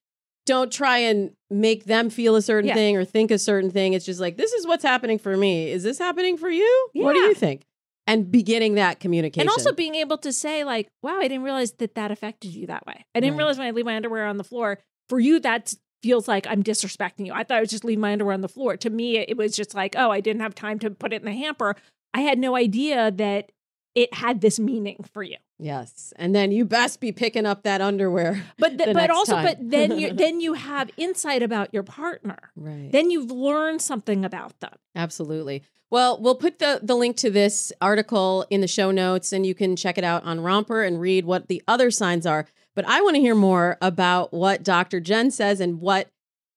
Don't 0.46 0.70
try 0.72 0.98
and 0.98 1.32
make 1.50 1.84
them 1.84 2.10
feel 2.10 2.36
a 2.36 2.42
certain 2.42 2.68
Yeah. 2.68 2.74
thing 2.74 2.96
or 2.96 3.04
think 3.04 3.30
a 3.30 3.38
certain 3.38 3.70
thing. 3.70 3.92
It's 3.94 4.04
just 4.04 4.20
like 4.20 4.36
this 4.36 4.52
is 4.52 4.66
what's 4.66 4.82
happening 4.84 5.18
for 5.18 5.36
me. 5.36 5.70
Is 5.70 5.82
this 5.82 5.98
happening 5.98 6.36
for 6.36 6.50
you? 6.50 6.88
What 6.94 7.14
do 7.14 7.20
you 7.20 7.34
think? 7.34 7.62
And 8.06 8.30
beginning 8.30 8.74
that 8.74 9.00
communication. 9.00 9.40
And 9.40 9.48
also 9.48 9.72
being 9.72 9.94
able 9.94 10.18
to 10.18 10.30
say, 10.32 10.62
like, 10.62 10.88
wow, 11.02 11.16
I 11.18 11.22
didn't 11.28 11.42
realize 11.44 11.72
that 11.74 11.94
that 11.94 12.10
affected 12.10 12.54
you 12.54 12.66
that 12.66 12.86
way. 12.86 13.06
I 13.14 13.20
didn't 13.20 13.32
Right. 13.34 13.38
realize 13.38 13.56
when 13.58 13.66
I 13.66 13.70
leave 13.70 13.86
my 13.86 13.96
underwear 13.96 14.26
on 14.26 14.36
the 14.36 14.44
floor, 14.44 14.78
for 15.08 15.18
you, 15.18 15.40
that 15.40 15.72
feels 16.02 16.28
like 16.28 16.46
I'm 16.46 16.62
disrespecting 16.62 17.24
you. 17.24 17.32
I 17.32 17.44
thought 17.44 17.56
I 17.56 17.60
was 17.60 17.70
just 17.70 17.82
leaving 17.82 18.02
my 18.02 18.12
underwear 18.12 18.34
on 18.34 18.42
the 18.42 18.48
floor. 18.48 18.76
To 18.76 18.90
me, 18.90 19.16
it 19.16 19.38
was 19.38 19.56
just 19.56 19.74
like, 19.74 19.94
oh, 19.96 20.10
I 20.10 20.20
didn't 20.20 20.42
have 20.42 20.54
time 20.54 20.78
to 20.80 20.90
put 20.90 21.14
it 21.14 21.22
in 21.22 21.24
the 21.24 21.32
hamper. 21.32 21.76
I 22.12 22.20
had 22.20 22.38
no 22.38 22.54
idea 22.56 23.10
that 23.10 23.52
it 23.94 24.12
had 24.12 24.42
this 24.42 24.58
meaning 24.58 25.06
for 25.14 25.22
you. 25.22 25.36
Yes. 25.58 26.12
And 26.16 26.34
then 26.34 26.52
you 26.52 26.64
best 26.64 27.00
be 27.00 27.12
picking 27.12 27.46
up 27.46 27.62
that 27.62 27.80
underwear. 27.80 28.44
But 28.58 28.78
th- 28.78 28.94
but 28.94 29.11
also, 29.11 29.34
time. 29.34 29.44
but 29.44 29.58
then 29.61 29.99
you 29.99 30.12
then 30.25 30.40
you 30.40 30.54
have 30.54 30.90
insight 30.96 31.42
about 31.42 31.73
your 31.73 31.82
partner. 31.82 32.50
Right. 32.56 32.90
Then 32.90 33.11
you've 33.11 33.30
learned 33.30 33.82
something 33.82 34.25
about 34.25 34.58
them. 34.61 34.75
Absolutely. 34.94 35.62
Well, 35.90 36.18
we'll 36.20 36.34
put 36.34 36.58
the, 36.58 36.80
the 36.82 36.96
link 36.96 37.16
to 37.18 37.30
this 37.30 37.73
article 37.80 38.46
in 38.50 38.61
the 38.61 38.66
show 38.66 38.90
notes 38.90 39.32
and 39.32 39.46
you 39.46 39.54
can 39.54 39.76
check 39.76 39.96
it 39.96 40.02
out 40.02 40.25
on 40.25 40.40
Romper 40.40 40.82
and 40.82 41.00
read 41.00 41.25
what 41.25 41.46
the 41.46 41.62
other 41.68 41.90
signs 41.90 42.26
are. 42.26 42.46
But 42.75 42.84
I 42.88 43.00
want 43.02 43.14
to 43.14 43.20
hear 43.20 43.37
more 43.37 43.78
about 43.80 44.32
what 44.32 44.64
Dr. 44.64 44.99
Jenn 44.99 45.30
says 45.30 45.61
and 45.61 45.80
what 45.80 46.08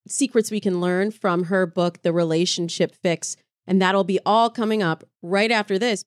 secrets 0.07 0.49
we 0.49 0.59
can 0.59 0.81
learn 0.81 1.11
from 1.11 1.45
her 1.45 1.67
book, 1.67 2.01
The 2.01 2.13
Relationship 2.13 2.95
Fix. 2.95 3.37
And 3.67 3.81
that'll 3.81 4.05
be 4.05 4.19
all 4.25 4.49
coming 4.49 4.81
up 4.81 5.03
right 5.21 5.51
after 5.51 5.77
this. 5.77 6.03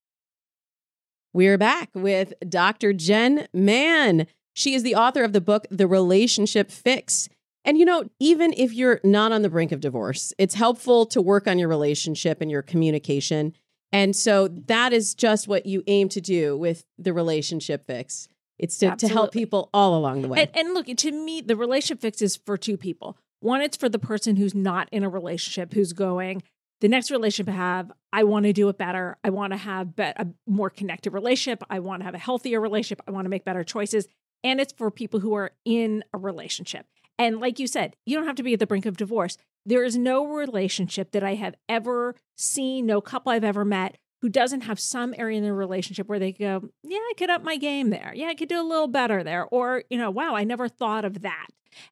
We're 1.32 1.58
back 1.58 1.90
with 1.94 2.32
Dr. 2.48 2.92
Jenn 2.92 3.46
Mann. 3.52 4.26
She 4.52 4.74
is 4.74 4.82
the 4.82 4.96
author 4.96 5.22
of 5.22 5.32
the 5.32 5.40
book, 5.40 5.64
The 5.70 5.86
Relationship 5.86 6.72
Fix. 6.72 7.28
And 7.64 7.78
you 7.78 7.84
know, 7.84 8.04
even 8.18 8.52
if 8.56 8.72
you're 8.72 9.00
not 9.04 9.30
on 9.30 9.42
the 9.42 9.48
brink 9.48 9.70
of 9.70 9.80
divorce, 9.80 10.32
it's 10.38 10.54
helpful 10.54 11.06
to 11.06 11.22
work 11.22 11.46
on 11.46 11.56
your 11.56 11.68
relationship 11.68 12.40
and 12.40 12.50
your 12.50 12.62
communication. 12.62 13.54
And 13.92 14.16
so 14.16 14.48
that 14.48 14.92
is 14.92 15.14
just 15.14 15.46
what 15.46 15.66
you 15.66 15.84
aim 15.86 16.08
to 16.10 16.20
do 16.20 16.56
with 16.56 16.84
the 16.98 17.12
relationship 17.12 17.86
fix. 17.86 18.26
It's 18.58 18.76
to, 18.78 18.96
to 18.96 19.08
help 19.08 19.32
people 19.32 19.70
all 19.72 19.96
along 19.96 20.22
the 20.22 20.28
way. 20.28 20.40
And, 20.40 20.50
and 20.54 20.74
look, 20.74 20.86
to 20.86 21.12
me, 21.12 21.40
the 21.40 21.56
relationship 21.56 22.00
fix 22.00 22.20
is 22.22 22.36
for 22.36 22.56
two 22.56 22.76
people. 22.76 23.16
One, 23.38 23.62
it's 23.62 23.76
for 23.76 23.88
the 23.88 24.00
person 24.00 24.34
who's 24.34 24.54
not 24.54 24.88
in 24.90 25.04
a 25.04 25.08
relationship, 25.08 25.74
who's 25.74 25.92
going, 25.92 26.42
the 26.80 26.88
next 26.88 27.10
relationship 27.10 27.52
I 27.52 27.56
have, 27.56 27.92
I 28.12 28.24
want 28.24 28.46
to 28.46 28.52
do 28.52 28.68
it 28.68 28.78
better. 28.78 29.18
I 29.22 29.30
want 29.30 29.52
to 29.52 29.56
have 29.56 29.94
be- 29.94 30.02
a 30.02 30.26
more 30.46 30.70
connected 30.70 31.12
relationship. 31.12 31.62
I 31.70 31.78
want 31.80 32.00
to 32.00 32.04
have 32.04 32.14
a 32.14 32.18
healthier 32.18 32.60
relationship. 32.60 33.02
I 33.06 33.10
want 33.10 33.26
to 33.26 33.30
make 33.30 33.44
better 33.44 33.64
choices. 33.64 34.08
And 34.42 34.60
it's 34.60 34.72
for 34.72 34.90
people 34.90 35.20
who 35.20 35.34
are 35.34 35.52
in 35.64 36.02
a 36.14 36.18
relationship. 36.18 36.86
And 37.18 37.38
like 37.38 37.58
you 37.58 37.66
said, 37.66 37.96
you 38.06 38.16
don't 38.16 38.26
have 38.26 38.36
to 38.36 38.42
be 38.42 38.54
at 38.54 38.58
the 38.58 38.66
brink 38.66 38.86
of 38.86 38.96
divorce. 38.96 39.36
There 39.66 39.84
is 39.84 39.98
no 39.98 40.26
relationship 40.26 41.12
that 41.12 41.22
I 41.22 41.34
have 41.34 41.54
ever 41.68 42.14
seen, 42.36 42.86
no 42.86 43.02
couple 43.02 43.30
I've 43.30 43.44
ever 43.44 43.64
met 43.64 43.98
who 44.22 44.28
doesn't 44.28 44.62
have 44.62 44.78
some 44.78 45.14
area 45.16 45.38
in 45.38 45.44
their 45.44 45.54
relationship 45.54 46.08
where 46.08 46.18
they 46.18 46.32
go, 46.32 46.70
Yeah, 46.82 46.98
I 46.98 47.12
could 47.16 47.30
up 47.30 47.42
my 47.42 47.56
game 47.56 47.90
there. 47.90 48.12
Yeah, 48.14 48.28
I 48.28 48.34
could 48.34 48.48
do 48.48 48.60
a 48.60 48.62
little 48.62 48.88
better 48.88 49.22
there. 49.22 49.46
Or, 49.46 49.84
you 49.90 49.98
know, 49.98 50.10
wow, 50.10 50.34
I 50.34 50.44
never 50.44 50.68
thought 50.68 51.04
of 51.04 51.22
that. 51.22 51.48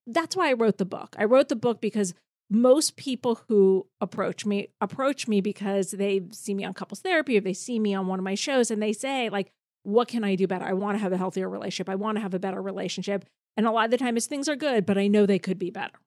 That's 0.07 0.37
why 0.37 0.51
I 0.51 0.55
wrote 0.55 0.79
the 0.79 0.85
book. 0.85 1.15
I 1.19 1.25
wrote 1.25 1.49
the 1.49 1.57
book 1.57 1.81
because 1.81 2.15
most 2.51 2.97
people 2.97 3.41
who 3.49 3.87
approach 4.01 4.47
me 4.47 4.69
approach 4.81 5.29
me 5.29 5.41
because 5.41 5.91
they 5.91 6.23
see 6.31 6.55
me 6.55 6.65
on 6.65 6.73
couples 6.73 7.01
therapy 7.01 7.37
or 7.37 7.41
they 7.41 7.53
see 7.53 7.79
me 7.79 7.95
on 7.95 8.07
one 8.07 8.19
of 8.19 8.25
my 8.25 8.35
shows 8.35 8.71
and 8.71 8.83
they 8.83 8.93
say, 8.93 9.29
like, 9.29 9.53
what 9.83 10.09
can 10.09 10.25
I 10.25 10.35
do 10.35 10.47
better? 10.47 10.65
I 10.65 10.73
want 10.73 10.97
to 10.97 11.03
have 11.03 11.13
a 11.13 11.17
healthier 11.17 11.49
relationship. 11.49 11.89
I 11.89 11.95
want 11.95 12.17
to 12.17 12.23
have 12.23 12.35
a 12.35 12.39
better 12.39 12.61
relationship. 12.61 13.25
And 13.57 13.67
a 13.67 13.71
lot 13.71 13.87
of 13.87 13.91
the 13.91 13.99
time 13.99 14.17
is 14.17 14.27
things 14.27 14.49
are 14.49 14.57
good, 14.57 14.87
but 14.87 14.99
I 14.99 15.09
know 15.09 15.27
they 15.27 15.39
could 15.39 15.59
be 15.59 15.71
better. 15.71 15.99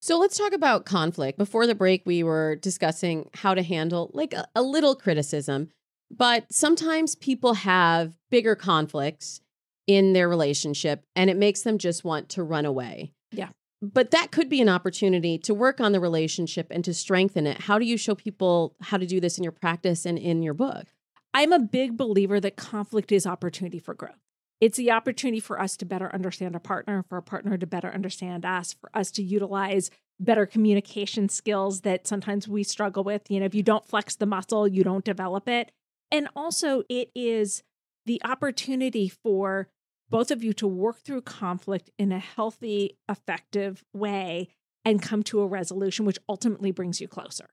So 0.00 0.18
let's 0.18 0.38
talk 0.38 0.52
about 0.52 0.86
conflict. 0.86 1.36
Before 1.36 1.66
the 1.66 1.74
break, 1.74 2.02
we 2.06 2.22
were 2.22 2.56
discussing 2.56 3.28
how 3.34 3.54
to 3.54 3.62
handle 3.62 4.10
like 4.14 4.32
a, 4.32 4.46
a 4.54 4.62
little 4.62 4.94
criticism, 4.94 5.68
but 6.10 6.50
sometimes 6.50 7.14
people 7.14 7.54
have 7.54 8.14
bigger 8.30 8.54
conflicts 8.54 9.42
in 9.86 10.12
their 10.12 10.28
relationship 10.28 11.04
and 11.14 11.28
it 11.28 11.36
makes 11.36 11.62
them 11.62 11.76
just 11.76 12.04
want 12.04 12.30
to 12.30 12.42
run 12.42 12.64
away. 12.64 13.12
Yeah. 13.32 13.50
But 13.82 14.10
that 14.10 14.30
could 14.30 14.48
be 14.48 14.60
an 14.60 14.68
opportunity 14.68 15.38
to 15.38 15.54
work 15.54 15.80
on 15.80 15.92
the 15.92 16.00
relationship 16.00 16.66
and 16.70 16.84
to 16.84 16.92
strengthen 16.92 17.46
it. 17.46 17.62
How 17.62 17.78
do 17.78 17.86
you 17.86 17.96
show 17.96 18.14
people 18.14 18.76
how 18.80 18.98
to 18.98 19.06
do 19.06 19.20
this 19.20 19.38
in 19.38 19.44
your 19.44 19.52
practice 19.52 20.04
and 20.04 20.18
in 20.18 20.42
your 20.42 20.54
book? 20.54 20.88
I'm 21.32 21.52
a 21.52 21.58
big 21.58 21.96
believer 21.96 22.40
that 22.40 22.56
conflict 22.56 23.12
is 23.12 23.26
opportunity 23.26 23.78
for 23.78 23.94
growth. 23.94 24.18
It's 24.60 24.76
the 24.76 24.90
opportunity 24.90 25.40
for 25.40 25.58
us 25.58 25.76
to 25.78 25.86
better 25.86 26.12
understand 26.12 26.54
our 26.54 26.60
partner, 26.60 27.04
for 27.08 27.16
our 27.16 27.22
partner 27.22 27.56
to 27.56 27.66
better 27.66 27.88
understand 27.88 28.44
us, 28.44 28.74
for 28.74 28.90
us 28.92 29.10
to 29.12 29.22
utilize 29.22 29.90
better 30.18 30.44
communication 30.44 31.30
skills 31.30 31.80
that 31.80 32.06
sometimes 32.06 32.46
we 32.46 32.62
struggle 32.62 33.02
with. 33.02 33.30
You 33.30 33.40
know, 33.40 33.46
if 33.46 33.54
you 33.54 33.62
don't 33.62 33.86
flex 33.86 34.16
the 34.16 34.26
muscle, 34.26 34.68
you 34.68 34.84
don't 34.84 35.04
develop 35.04 35.48
it. 35.48 35.72
And 36.10 36.28
also, 36.36 36.82
it 36.90 37.10
is 37.14 37.62
the 38.04 38.20
opportunity 38.22 39.08
for 39.08 39.68
both 40.10 40.30
of 40.30 40.42
you 40.42 40.52
to 40.54 40.66
work 40.66 41.00
through 41.00 41.22
conflict 41.22 41.90
in 41.98 42.12
a 42.12 42.18
healthy, 42.18 42.98
effective 43.08 43.84
way 43.94 44.48
and 44.84 45.00
come 45.00 45.22
to 45.22 45.40
a 45.40 45.46
resolution, 45.46 46.04
which 46.04 46.18
ultimately 46.28 46.70
brings 46.72 47.00
you 47.00 47.08
closer. 47.08 47.50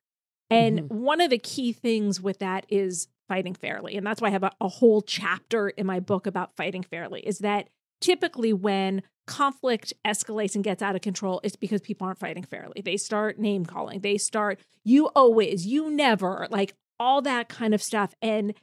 And 0.50 0.80
mm-hmm. 0.80 0.98
one 0.98 1.22
of 1.22 1.30
the 1.30 1.38
key 1.38 1.74
things 1.74 2.22
with 2.22 2.40
that 2.40 2.66
is 2.70 3.08
fighting 3.28 3.54
fairly. 3.54 3.98
And 3.98 4.08
that's 4.08 4.22
why 4.22 4.30
I 4.30 4.32
have 4.32 4.44
a, 4.44 4.52
a 4.62 4.68
whole 4.68 5.02
chapter 5.02 5.70
in 5.70 5.86
my 5.86 6.00
book 6.00 6.26
about 6.26 6.56
fighting 6.56 6.84
fairly 6.84 7.22
is 7.22 7.40
that 7.40 7.70
typically 8.00 8.54
when 8.54 9.04
conflict 9.26 9.94
escalates 10.06 10.56
and 10.56 10.64
gets 10.64 10.82
out 10.82 10.96
of 10.96 11.02
control, 11.02 11.42
it's 11.44 11.58
because 11.58 11.82
people 11.82 12.08
aren't 12.08 12.20
fighting 12.20 12.44
fairly. 12.44 12.82
They 12.82 12.96
start 12.96 13.38
name 13.38 13.66
calling, 13.66 14.00
they 14.00 14.18
start, 14.18 14.60
you 14.86 15.08
always, 15.08 15.68
you 15.68 15.92
never, 15.92 16.48
like 16.50 16.74
all 17.00 17.22
that 17.24 17.50
kind 17.50 17.74
of 17.74 17.84
stuff. 17.84 18.14
And 18.22 18.54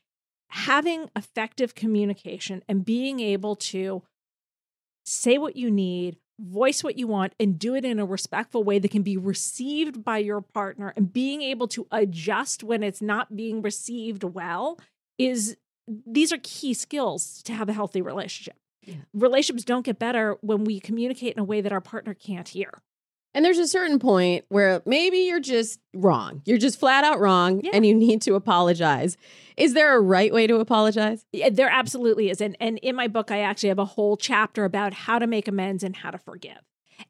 having 0.49 1.11
effective 1.17 1.75
communication 1.75 2.63
and 2.69 2.85
being 2.85 3.21
able 3.21 3.57
to 3.57 4.03
say 5.05 5.39
what 5.39 5.57
you 5.57 5.71
need, 5.71 6.17
voice 6.41 6.83
what 6.83 6.99
you 6.99 7.07
want, 7.07 7.35
and 7.39 7.59
do 7.59 7.75
it 7.75 7.85
in 7.85 7.99
a 7.99 8.07
respectful 8.07 8.65
way 8.65 8.79
that 8.79 8.91
can 8.91 9.03
be 9.03 9.17
received 9.17 10.05
by 10.05 10.19
your 10.19 10.41
partner 10.41 10.93
and 10.97 11.13
being 11.13 11.43
able 11.43 11.69
to 11.69 11.87
adjust 11.91 12.65
when 12.65 12.83
it's 12.83 13.03
not 13.03 13.37
being 13.37 13.63
received 13.63 14.25
well 14.25 14.79
is 15.19 15.57
these 16.07 16.33
are 16.33 16.39
key 16.43 16.75
skills 16.75 17.43
to 17.43 17.53
have 17.53 17.69
a 17.69 17.73
healthy 17.73 18.01
relationship. 18.01 18.57
Yeah. 18.83 18.97
Relationships 19.13 19.65
don't 19.65 19.85
get 19.85 19.99
better 19.99 20.37
when 20.41 20.65
we 20.65 20.81
communicate 20.81 21.35
in 21.35 21.41
a 21.41 21.45
way 21.45 21.61
that 21.61 21.73
our 21.73 21.81
partner 21.81 22.15
can't 22.15 22.49
hear. 22.49 22.83
And 23.35 23.45
there's 23.45 23.59
a 23.59 23.67
certain 23.67 23.99
point 23.99 24.45
where 24.49 24.81
maybe 24.87 25.19
you're 25.19 25.41
just 25.41 25.81
wrong. 25.93 26.41
You're 26.45 26.59
just 26.59 26.79
flat 26.79 27.03
out 27.05 27.19
wrong 27.21 27.61
Yeah. 27.65 27.73
and 27.75 27.85
you 27.85 27.95
need 27.95 28.23
to 28.23 28.35
apologize. 28.35 29.17
Is 29.57 29.75
there 29.75 29.97
a 29.97 30.01
right 30.01 30.33
way 30.33 30.47
to 30.47 30.57
apologize? 30.57 31.25
Yeah, 31.33 31.49
there 31.51 31.69
absolutely 31.69 32.31
is. 32.31 32.41
And, 32.41 32.57
and 32.61 32.79
in 32.79 32.95
my 32.95 33.09
book, 33.09 33.31
I 33.31 33.41
actually 33.41 33.71
have 33.71 33.79
a 33.79 33.85
whole 33.85 34.17
chapter 34.17 34.65
about 34.65 34.95
how 34.95 35.19
to 35.19 35.27
make 35.27 35.49
amends 35.49 35.83
and 35.83 35.97
how 35.97 36.11
to 36.11 36.19
forgive. 36.19 36.61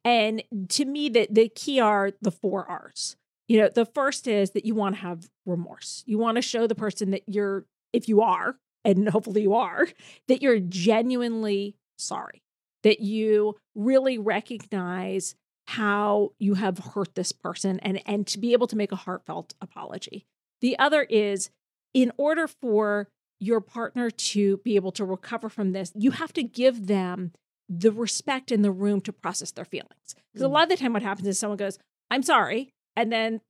And 0.04 0.42
to 0.70 0.84
me, 0.86 1.08
the, 1.10 1.28
the 1.30 1.48
key 1.48 1.78
are 1.80 2.12
the 2.22 2.30
four 2.30 2.64
R's. 2.70 3.16
You 3.46 3.60
know, 3.60 3.68
the 3.68 3.84
first 3.84 4.26
is 4.26 4.50
that 4.52 4.64
you 4.64 4.74
want 4.74 4.94
to 4.94 5.00
have 5.02 5.28
remorse. 5.44 6.02
You 6.06 6.16
want 6.16 6.36
to 6.36 6.42
show 6.42 6.66
the 6.66 6.74
person 6.74 7.10
that 7.10 7.22
you're, 7.26 7.66
if 7.92 8.08
you 8.08 8.22
are, 8.22 8.56
and 8.82 9.08
hopefully 9.10 9.42
you 9.42 9.54
are, 9.54 9.86
that 10.28 10.40
you're 10.40 10.58
genuinely 10.58 11.76
sorry, 11.98 12.42
that 12.82 13.00
you 13.00 13.56
really 13.74 14.16
recognize 14.18 15.34
how 15.66 16.32
you 16.38 16.54
have 16.54 16.78
hurt 16.78 17.14
this 17.14 17.32
person 17.32 17.80
and, 17.80 18.00
and 18.06 18.26
to 18.28 18.38
be 18.38 18.52
able 18.52 18.66
to 18.66 18.76
make 18.76 18.92
a 18.92 18.96
heartfelt 18.96 19.54
apology. 19.60 20.26
The 20.60 20.78
other 20.78 21.02
is 21.04 21.50
in 21.94 22.12
order 22.16 22.46
for 22.46 23.08
your 23.40 23.60
partner 23.60 24.10
to 24.10 24.58
be 24.58 24.76
able 24.76 24.92
to 24.92 25.04
recover 25.04 25.48
from 25.48 25.72
this, 25.72 25.92
you 25.94 26.12
have 26.12 26.32
to 26.34 26.42
give 26.42 26.86
them 26.86 27.32
the 27.68 27.90
respect 27.92 28.50
and 28.50 28.64
the 28.64 28.70
room 28.70 29.00
to 29.02 29.12
process 29.12 29.50
their 29.52 29.64
feelings. 29.64 30.14
Because 30.32 30.42
a 30.44 30.48
Mm. 30.48 30.52
lot 30.52 30.62
of 30.64 30.68
the 30.68 30.76
time, 30.76 30.92
what 30.92 31.02
happens 31.02 31.26
is 31.26 31.38
someone 31.38 31.56
goes, 31.56 31.78
I'm 32.10 32.22
sorry. 32.22 32.70
And 32.96 33.10
then 33.10 33.40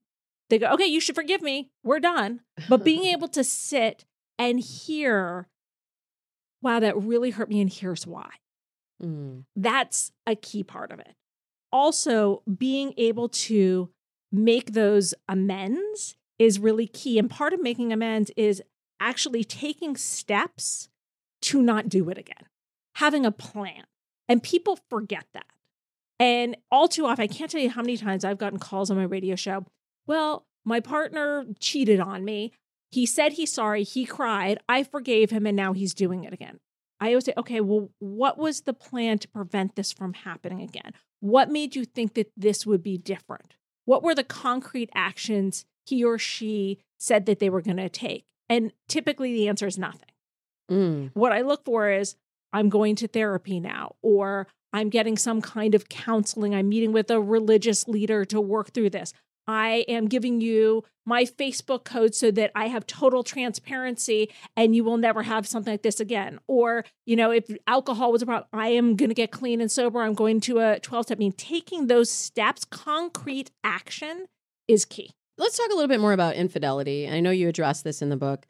they 0.50 0.58
go, 0.58 0.68
okay, 0.72 0.86
you 0.86 1.00
should 1.00 1.14
forgive 1.14 1.42
me. 1.42 1.70
We're 1.82 2.00
done. 2.00 2.40
But 2.68 2.84
being 2.84 3.04
able 3.14 3.28
to 3.28 3.42
sit 3.44 4.04
and 4.38 4.60
hear, 4.60 5.48
wow, 6.62 6.80
that 6.80 6.96
really 6.96 7.30
hurt 7.30 7.48
me, 7.48 7.60
and 7.60 7.72
here's 7.72 8.06
why. 8.06 8.30
Mm. 9.02 9.44
That's 9.56 10.12
a 10.26 10.34
key 10.36 10.62
part 10.62 10.92
of 10.92 11.00
it. 11.00 11.14
Also, 11.74 12.44
being 12.56 12.94
able 12.96 13.28
to 13.28 13.90
make 14.30 14.74
those 14.74 15.12
amends 15.28 16.14
is 16.38 16.60
really 16.60 16.86
key. 16.86 17.18
And 17.18 17.28
part 17.28 17.52
of 17.52 17.60
making 17.60 17.92
amends 17.92 18.30
is 18.36 18.62
actually 19.00 19.42
taking 19.42 19.96
steps 19.96 20.88
to 21.42 21.60
not 21.60 21.88
do 21.88 22.08
it 22.10 22.16
again, 22.16 22.46
having 22.94 23.26
a 23.26 23.32
plan. 23.32 23.82
And 24.28 24.40
people 24.40 24.78
forget 24.88 25.26
that. 25.34 25.46
And 26.20 26.56
all 26.70 26.86
too 26.86 27.06
often, 27.06 27.24
I 27.24 27.26
can't 27.26 27.50
tell 27.50 27.60
you 27.60 27.70
how 27.70 27.82
many 27.82 27.96
times 27.96 28.24
I've 28.24 28.38
gotten 28.38 28.60
calls 28.60 28.88
on 28.88 28.96
my 28.96 29.02
radio 29.02 29.34
show. 29.34 29.66
Well, 30.06 30.46
my 30.64 30.78
partner 30.78 31.44
cheated 31.58 31.98
on 31.98 32.24
me. 32.24 32.52
He 32.92 33.04
said 33.04 33.32
he's 33.32 33.52
sorry. 33.52 33.82
He 33.82 34.06
cried. 34.06 34.58
I 34.68 34.84
forgave 34.84 35.30
him, 35.30 35.44
and 35.44 35.56
now 35.56 35.72
he's 35.72 35.92
doing 35.92 36.22
it 36.22 36.32
again. 36.32 36.60
I 37.00 37.08
always 37.08 37.24
say, 37.24 37.34
okay, 37.36 37.60
well, 37.60 37.90
what 37.98 38.38
was 38.38 38.62
the 38.62 38.72
plan 38.72 39.18
to 39.18 39.28
prevent 39.28 39.74
this 39.74 39.92
from 39.92 40.14
happening 40.14 40.62
again? 40.62 40.92
What 41.24 41.50
made 41.50 41.74
you 41.74 41.86
think 41.86 42.12
that 42.14 42.30
this 42.36 42.66
would 42.66 42.82
be 42.82 42.98
different? 42.98 43.54
What 43.86 44.02
were 44.02 44.14
the 44.14 44.22
concrete 44.22 44.90
actions 44.94 45.64
he 45.86 46.04
or 46.04 46.18
she 46.18 46.80
said 46.98 47.24
that 47.24 47.38
they 47.38 47.48
were 47.48 47.62
going 47.62 47.78
to 47.78 47.88
take? 47.88 48.26
And 48.50 48.72
typically 48.88 49.32
the 49.32 49.48
answer 49.48 49.66
is 49.66 49.78
nothing. 49.78 50.10
Mm. 50.70 51.12
What 51.14 51.32
I 51.32 51.40
look 51.40 51.64
for 51.64 51.88
is 51.88 52.16
I'm 52.52 52.68
going 52.68 52.94
to 52.96 53.08
therapy 53.08 53.58
now, 53.58 53.94
or 54.02 54.48
I'm 54.74 54.90
getting 54.90 55.16
some 55.16 55.40
kind 55.40 55.74
of 55.74 55.88
counseling. 55.88 56.54
I'm 56.54 56.68
meeting 56.68 56.92
with 56.92 57.10
a 57.10 57.22
religious 57.22 57.88
leader 57.88 58.26
to 58.26 58.38
work 58.38 58.74
through 58.74 58.90
this. 58.90 59.14
I 59.46 59.84
am 59.88 60.06
giving 60.08 60.40
you 60.40 60.84
my 61.06 61.24
Facebook 61.24 61.84
code 61.84 62.14
so 62.14 62.30
that 62.30 62.50
I 62.54 62.68
have 62.68 62.86
total 62.86 63.22
transparency 63.22 64.30
and 64.56 64.74
you 64.74 64.84
will 64.84 64.96
never 64.96 65.22
have 65.22 65.46
something 65.46 65.72
like 65.74 65.82
this 65.82 66.00
again. 66.00 66.38
Or, 66.48 66.84
you 67.04 67.14
know, 67.16 67.30
if 67.30 67.44
alcohol 67.66 68.10
was 68.10 68.22
a 68.22 68.26
problem, 68.26 68.48
I 68.52 68.68
am 68.68 68.96
going 68.96 69.10
to 69.10 69.14
get 69.14 69.30
clean 69.30 69.60
and 69.60 69.70
sober. 69.70 70.00
I'm 70.00 70.14
going 70.14 70.40
to 70.42 70.60
a 70.60 70.80
12 70.80 71.04
step. 71.06 71.18
I 71.18 71.20
mean, 71.20 71.32
taking 71.32 71.86
those 71.88 72.10
steps, 72.10 72.64
concrete 72.64 73.50
action 73.62 74.26
is 74.66 74.84
key. 74.84 75.10
Let's 75.36 75.56
talk 75.58 75.68
a 75.70 75.74
little 75.74 75.88
bit 75.88 76.00
more 76.00 76.12
about 76.14 76.36
infidelity. 76.36 77.08
I 77.08 77.20
know 77.20 77.30
you 77.30 77.48
address 77.48 77.82
this 77.82 78.00
in 78.00 78.08
the 78.08 78.16
book 78.16 78.46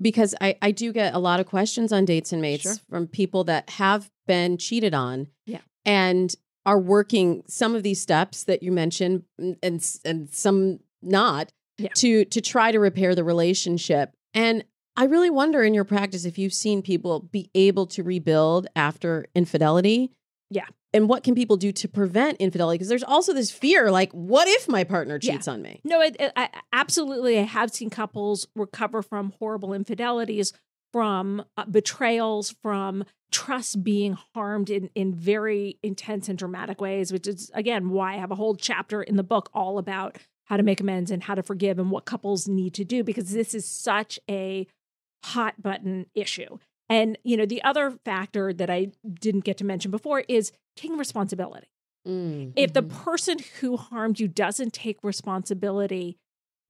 because 0.00 0.34
I, 0.40 0.56
I 0.62 0.70
do 0.70 0.92
get 0.92 1.14
a 1.14 1.18
lot 1.18 1.40
of 1.40 1.46
questions 1.46 1.92
on 1.92 2.04
dates 2.04 2.32
and 2.32 2.40
mates 2.40 2.62
Sure. 2.62 2.74
from 2.88 3.06
people 3.08 3.44
that 3.44 3.70
have 3.70 4.08
been 4.28 4.56
cheated 4.58 4.94
on 4.94 5.28
Yeah. 5.46 5.60
and 5.84 6.32
are 6.68 6.78
working 6.78 7.42
some 7.46 7.74
of 7.74 7.82
these 7.82 7.98
steps 8.00 8.44
that 8.44 8.62
you 8.62 8.70
mentioned 8.70 9.22
and 9.38 9.56
and, 10.04 10.28
some 10.30 10.80
not 11.00 11.50
Yeah. 11.78 11.88
to 11.96 12.24
to 12.26 12.40
try 12.40 12.72
to 12.72 12.78
repair 12.78 13.14
the 13.14 13.24
relationship. 13.24 14.12
And 14.34 14.64
I 14.96 15.04
really 15.04 15.30
wonder 15.30 15.62
in 15.62 15.72
your 15.74 15.84
practice 15.84 16.24
if 16.26 16.36
you've 16.38 16.52
seen 16.52 16.82
people 16.82 17.20
be 17.20 17.50
able 17.54 17.86
to 17.86 18.02
rebuild 18.02 18.66
after 18.76 19.26
infidelity. 19.34 20.10
Yeah. 20.50 20.66
And 20.92 21.08
what 21.08 21.22
can 21.22 21.34
people 21.34 21.56
do 21.56 21.70
to 21.72 21.88
prevent 21.88 22.38
infidelity? 22.38 22.76
Because 22.76 22.88
there's 22.88 23.02
also 23.04 23.32
this 23.32 23.50
fear 23.50 23.90
like, 23.90 24.10
what 24.12 24.48
if 24.48 24.68
my 24.68 24.84
partner 24.84 25.18
Yeah. 25.22 25.32
cheats 25.34 25.46
on 25.48 25.62
me? 25.62 25.80
No, 25.84 26.00
it, 26.00 26.16
it, 26.18 26.32
I, 26.36 26.48
absolutely. 26.72 27.38
I 27.38 27.42
have 27.42 27.70
seen 27.70 27.90
couples 27.90 28.48
recover 28.56 29.02
from 29.02 29.32
horrible 29.38 29.72
infidelities, 29.72 30.52
from 30.92 31.44
uh, 31.56 31.64
betrayals, 31.66 32.54
from 32.62 33.04
trust 33.30 33.84
being 33.84 34.16
harmed 34.34 34.70
in, 34.70 34.90
in 34.94 35.14
very 35.14 35.78
intense 35.82 36.28
and 36.28 36.38
dramatic 36.38 36.80
ways, 36.80 37.12
which 37.12 37.26
is, 37.26 37.50
again, 37.54 37.90
why 37.90 38.14
I 38.14 38.18
have 38.18 38.30
a 38.30 38.36
whole 38.36 38.54
chapter 38.54 39.02
in 39.02 39.16
the 39.16 39.22
book 39.22 39.50
all 39.52 39.78
about 39.78 40.16
how 40.44 40.56
to 40.56 40.62
make 40.62 40.80
amends 40.80 41.10
and 41.10 41.22
how 41.22 41.34
to 41.34 41.42
forgive 41.42 41.78
and 41.78 41.90
what 41.90 42.06
couples 42.06 42.48
need 42.48 42.72
to 42.74 42.84
do, 42.84 43.04
because 43.04 43.32
this 43.32 43.54
is 43.54 43.66
such 43.66 44.18
a 44.30 44.66
hot 45.24 45.60
button 45.60 46.06
issue. 46.14 46.58
And, 46.88 47.18
you 47.22 47.36
know, 47.36 47.44
the 47.44 47.62
other 47.62 47.98
factor 48.04 48.52
that 48.54 48.70
I 48.70 48.92
didn't 49.20 49.44
get 49.44 49.58
to 49.58 49.64
mention 49.64 49.90
before 49.90 50.24
is 50.26 50.52
taking 50.74 50.96
responsibility 50.96 51.68
Mm, 52.06 52.52
if 52.56 52.72
the 52.72 52.82
mhm. 52.82 52.90
person 52.90 53.38
who 53.60 53.76
harmed 53.76 54.18
you 54.18 54.28
doesn't 54.28 54.72
take 54.72 54.98
responsibility, 55.02 56.16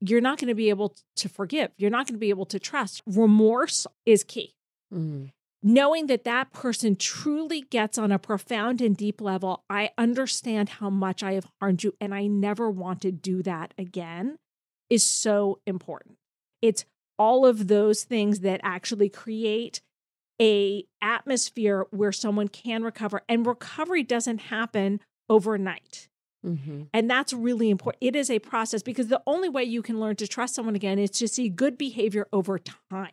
you're 0.00 0.20
not 0.20 0.38
going 0.38 0.48
to 0.48 0.54
be 0.54 0.68
able 0.68 0.94
to 1.16 1.28
forgive. 1.28 1.70
You're 1.76 1.90
not 1.90 2.06
going 2.06 2.14
to 2.14 2.20
be 2.20 2.30
able 2.30 2.46
to 2.46 2.58
trust. 2.58 3.02
Remorse 3.06 3.86
is 4.06 4.24
key. 4.24 4.54
Mhm. 4.92 5.30
Knowing 5.62 6.06
that 6.06 6.22
that 6.24 6.52
person 6.52 6.94
truly 6.94 7.62
gets 7.62 7.98
on 7.98 8.12
a 8.12 8.18
profound 8.18 8.80
and 8.80 8.96
deep 8.96 9.20
level, 9.20 9.64
I 9.68 9.90
understand 9.98 10.68
how 10.68 10.88
much 10.88 11.22
I 11.22 11.32
have 11.32 11.50
harmed 11.60 11.82
you 11.82 11.94
and 12.00 12.14
I 12.14 12.28
never 12.28 12.70
want 12.70 13.02
to 13.02 13.10
do 13.10 13.42
that 13.42 13.74
again 13.76 14.38
is 14.88 15.06
so 15.06 15.60
important. 15.66 16.16
It's 16.62 16.84
all 17.18 17.44
of 17.44 17.66
those 17.66 18.04
things 18.04 18.40
that 18.40 18.60
actually 18.62 19.08
create 19.08 19.82
a 20.40 20.84
atmosphere 21.02 21.86
where 21.90 22.12
someone 22.12 22.46
can 22.46 22.84
recover 22.84 23.22
and 23.28 23.44
recovery 23.44 24.04
doesn't 24.04 24.38
happen 24.42 25.00
overnight. 25.28 26.08
Mhm. 26.46 26.88
And 26.94 27.10
that's 27.10 27.32
really 27.32 27.68
important. 27.70 28.02
It 28.02 28.14
is 28.16 28.30
a 28.30 28.38
process 28.38 28.82
because 28.82 29.08
the 29.08 29.22
only 29.26 29.48
way 29.48 29.64
you 29.64 29.82
can 29.82 29.98
learn 30.00 30.16
to 30.16 30.26
trust 30.28 30.54
someone 30.54 30.74
again 30.76 30.98
is 30.98 31.10
to 31.12 31.28
see 31.28 31.48
good 31.48 31.76
behavior 31.76 32.28
over 32.32 32.58
time. 32.58 33.10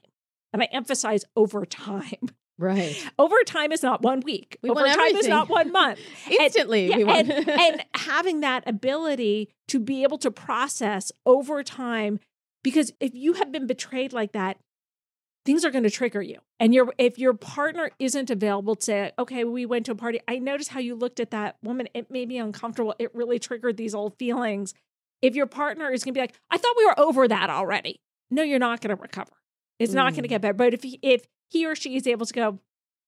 And 0.53 0.61
I 0.61 0.65
emphasize 0.71 1.25
over 1.35 1.65
time. 1.65 2.29
Right. 2.57 2.95
Over 3.19 3.35
time 3.45 3.73
is 3.73 3.83
not 3.83 4.01
one 4.01 4.21
week. 4.21 4.57
We 4.61 4.69
over 4.69 4.87
time 4.87 5.17
is 5.17 5.27
not 5.27 5.49
one 5.49 5.73
month. 5.73 5.99
And- 6.25 6.35
Instantly. 6.39 6.87
yeah, 6.87 6.95
we 6.95 7.03
want 7.03 7.29
and, 7.29 7.49
and 7.59 7.85
having 7.93 8.39
that 8.39 8.63
ability 8.65 9.49
to 9.67 9.77
be 9.79 10.03
able 10.03 10.17
to 10.19 10.31
process 10.31 11.11
over 11.25 11.63
time, 11.63 12.17
because 12.63 12.93
if 13.01 13.13
you 13.13 13.33
have 13.33 13.51
been 13.51 13.67
betrayed 13.67 14.13
like 14.13 14.31
that, 14.31 14.55
things 15.45 15.63
are 15.63 15.71
going 15.71 15.83
to 15.83 15.89
trigger 15.89 16.21
you. 16.21 16.39
And 16.59 16.73
your 16.73 16.93
if 16.97 17.17
your 17.19 17.33
partner 17.33 17.91
isn't 17.99 18.29
available 18.29 18.75
to 18.75 18.81
say, 18.83 19.11
okay, 19.19 19.43
we 19.43 19.65
went 19.65 19.85
to 19.87 19.91
a 19.91 19.95
party. 19.95 20.19
I 20.27 20.39
noticed 20.39 20.71
how 20.71 20.79
you 20.79 20.95
looked 20.95 21.19
at 21.19 21.31
that 21.31 21.57
woman. 21.63 21.87
It 21.93 22.09
made 22.11 22.27
me 22.27 22.37
uncomfortable. 22.37 22.95
It 22.99 23.13
really 23.13 23.39
triggered 23.39 23.77
these 23.77 23.93
old 23.93 24.17
feelings. 24.17 24.73
If 25.21 25.35
your 25.35 25.45
partner 25.45 25.91
is 25.91 26.03
going 26.03 26.13
to 26.13 26.17
be 26.17 26.21
like, 26.21 26.33
I 26.49 26.57
thought 26.57 26.75
we 26.77 26.85
were 26.85 26.99
over 26.99 27.27
that 27.27 27.49
already. 27.49 28.01
No, 28.29 28.43
you're 28.43 28.59
not 28.59 28.81
going 28.81 28.95
to 28.95 29.01
recover. 29.01 29.31
It's 29.79 29.93
not 29.93 30.13
going 30.13 30.23
to 30.23 30.27
Mm. 30.27 30.29
get 30.29 30.41
better. 30.41 30.53
But 30.53 30.73
if 30.73 30.83
he, 30.83 30.99
if 31.01 31.25
he 31.49 31.65
or 31.65 31.75
she 31.75 31.95
is 31.95 32.07
able 32.07 32.25
to 32.25 32.33
go, 32.33 32.59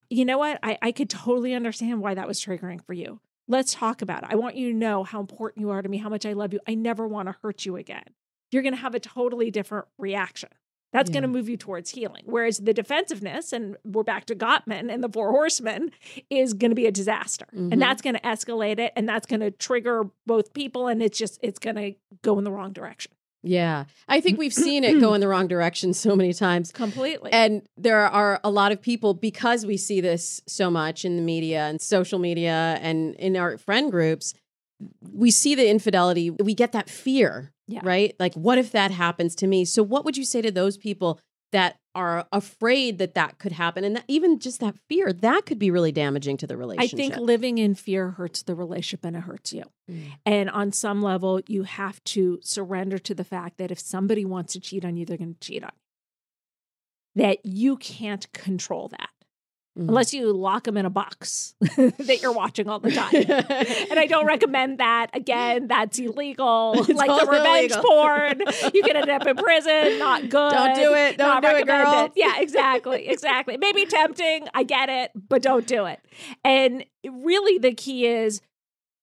you 0.09 0.23
know 0.25 0.37
what? 0.37 0.59
I, 0.63 0.77
I 0.81 0.91
could 0.91 1.09
totally 1.09 1.53
understand 1.53 2.01
why 2.01 2.13
that 2.13 2.27
was 2.27 2.39
triggering 2.39 2.83
for 2.85 2.93
you. 2.93 3.19
Let's 3.47 3.73
talk 3.73 4.01
about 4.01 4.23
it. 4.23 4.29
I 4.31 4.35
want 4.35 4.55
you 4.55 4.71
to 4.71 4.77
know 4.77 5.03
how 5.03 5.19
important 5.19 5.61
you 5.61 5.69
are 5.69 5.81
to 5.81 5.89
me, 5.89 5.97
how 5.97 6.09
much 6.09 6.25
I 6.25 6.33
love 6.33 6.53
you. 6.53 6.59
I 6.67 6.75
never 6.75 7.07
want 7.07 7.29
to 7.29 7.35
hurt 7.41 7.65
you 7.65 7.77
again. 7.77 8.03
You're 8.51 8.61
going 8.63 8.75
to 8.75 8.81
have 8.81 8.95
a 8.95 8.99
totally 8.99 9.51
different 9.51 9.87
reaction. 9.97 10.49
That's 10.97 11.09
going 11.09 11.23
to 11.23 11.27
move 11.27 11.47
you 11.49 11.57
towards 11.57 11.89
healing. 11.91 12.23
Whereas 12.25 12.57
the 12.57 12.73
defensiveness, 12.73 13.53
and 13.53 13.77
we're 13.83 14.03
back 14.03 14.25
to 14.25 14.35
Gottman 14.35 14.91
and 14.91 15.03
the 15.03 15.09
Four 15.09 15.31
Horsemen, 15.31 15.91
is 16.29 16.53
going 16.53 16.71
to 16.71 16.75
be 16.75 16.87
a 16.87 16.91
disaster. 16.91 17.45
Mhm. 17.55 17.71
And 17.73 17.81
that's 17.81 18.01
going 18.01 18.15
to 18.15 18.21
escalate 18.21 18.79
it. 18.79 18.93
And 18.95 19.07
that's 19.07 19.25
going 19.25 19.41
to 19.41 19.51
trigger 19.51 20.09
both 20.25 20.53
people. 20.53 20.87
And 20.87 21.01
it's 21.01 21.17
just, 21.17 21.39
it's 21.43 21.59
going 21.59 21.75
to 21.75 21.93
go 22.21 22.37
in 22.37 22.43
the 22.43 22.51
wrong 22.51 22.73
direction 22.73 23.11
yeah. 23.43 23.85
I 24.07 24.19
think 24.19 24.37
we've 24.37 24.53
seen 24.53 24.83
it 24.83 24.99
go 24.99 25.13
in 25.13 25.21
the 25.21 25.27
wrong 25.27 25.47
direction 25.47 25.93
so 25.93 26.15
many 26.15 26.33
times. 26.33 26.71
completely. 26.71 27.31
And 27.31 27.61
there 27.77 28.05
are 28.07 28.39
a 28.43 28.49
lot 28.49 28.71
of 28.71 28.81
people 28.81 29.13
because 29.13 29.65
we 29.65 29.77
see 29.77 30.01
this 30.01 30.41
so 30.47 30.69
much 30.69 31.05
in 31.05 31.15
the 31.15 31.21
media 31.21 31.67
and 31.67 31.81
social 31.81 32.19
media 32.19 32.77
and 32.81 33.15
in 33.15 33.37
our 33.37 33.57
friend 33.57 33.91
groups, 33.91 34.33
we 35.11 35.31
see 35.31 35.55
the 35.55 35.69
infidelity, 35.69 36.29
we 36.29 36.53
get 36.53 36.71
that 36.73 36.89
fear, 36.89 37.53
Yeah. 37.67 37.81
right? 37.83 38.15
Like, 38.19 38.33
what 38.33 38.57
if 38.57 38.71
that 38.71 38.91
happens 38.91 39.35
to 39.35 39.47
me? 39.47 39.65
So, 39.65 39.83
what 39.83 40.05
would 40.05 40.17
you 40.17 40.25
say 40.25 40.41
to 40.41 40.51
those 40.51 40.77
people 40.77 41.19
that 41.51 41.77
are 41.93 42.25
afraid 42.31 42.97
that 42.99 43.13
that 43.15 43.39
could 43.39 43.51
happen? 43.51 43.83
And 43.83 43.97
that, 43.97 44.05
even 44.07 44.39
just 44.39 44.59
that 44.61 44.75
fear, 44.87 45.11
that 45.11 45.45
could 45.45 45.59
be 45.59 45.69
really 45.69 45.91
damaging 45.91 46.37
to 46.37 46.47
the 46.47 46.55
relationship. 46.55 46.93
I 46.93 46.97
think 46.97 47.17
living 47.17 47.57
in 47.57 47.75
fear 47.75 48.11
hurts 48.11 48.43
the 48.43 48.55
relationship 48.55 49.03
and 49.03 49.17
it 49.17 49.21
hurts 49.21 49.51
you. 49.51 49.63
Mm. 49.91 50.11
And 50.25 50.49
on 50.49 50.71
some 50.71 51.01
level, 51.01 51.41
you 51.47 51.63
have 51.63 52.01
to 52.05 52.39
surrender 52.41 52.97
to 52.99 53.13
the 53.13 53.25
fact 53.25 53.57
that 53.57 53.71
if 53.71 53.79
somebody 53.79 54.23
wants 54.23 54.53
to 54.53 54.59
cheat 54.61 54.85
on 54.85 54.95
you, 54.95 55.05
they're 55.05 55.17
going 55.17 55.33
to 55.33 55.39
cheat 55.39 55.63
on 55.63 55.71
you. 55.73 57.23
That 57.23 57.45
you 57.45 57.77
can't 57.77 58.31
control 58.31 58.89
that 58.89 59.09
Mhm. 59.77 59.89
unless 59.89 60.13
you 60.13 60.33
lock 60.33 60.63
them 60.63 60.75
in 60.77 60.85
a 60.85 60.89
box 60.89 61.53
that 61.61 62.19
you're 62.21 62.31
watching 62.31 62.67
all 62.67 62.79
the 62.79 62.91
time. 63.03 63.13
and 63.91 63.99
I 63.99 64.07
don't 64.07 64.25
recommend 64.25 64.79
that. 64.79 65.07
Again, 65.13 65.67
that's 65.67 65.99
illegal. 65.99 66.73
It's 66.89 66.89
like 66.97 67.09
the 67.09 67.27
revenge 67.29 67.71
illegal. 67.73 67.83
porn. 67.89 68.39
You 68.73 68.81
can 68.83 68.95
end 68.95 69.09
up 69.09 69.27
in 69.27 69.35
prison. 69.35 69.99
Not 69.99 70.21
good. 70.29 70.51
Don't 70.51 70.75
do 70.75 70.93
it. 70.93 71.17
Don't 71.17 71.27
Not 71.27 71.43
do 71.43 71.49
it, 71.49 71.67
girl. 71.67 71.77
recommended. 71.83 72.13
Yeah, 72.15 72.39
exactly. 72.39 73.07
Exactly. 73.07 73.53
It 73.55 73.59
may 73.59 73.71
be 73.73 73.85
tempting. 73.85 74.47
I 74.53 74.63
get 74.63 74.89
it, 74.89 75.11
but 75.29 75.41
don't 75.41 75.67
do 75.67 75.85
it. 75.85 75.99
And 76.43 76.83
really, 77.07 77.57
the 77.59 77.73
key 77.73 78.07
is 78.07 78.41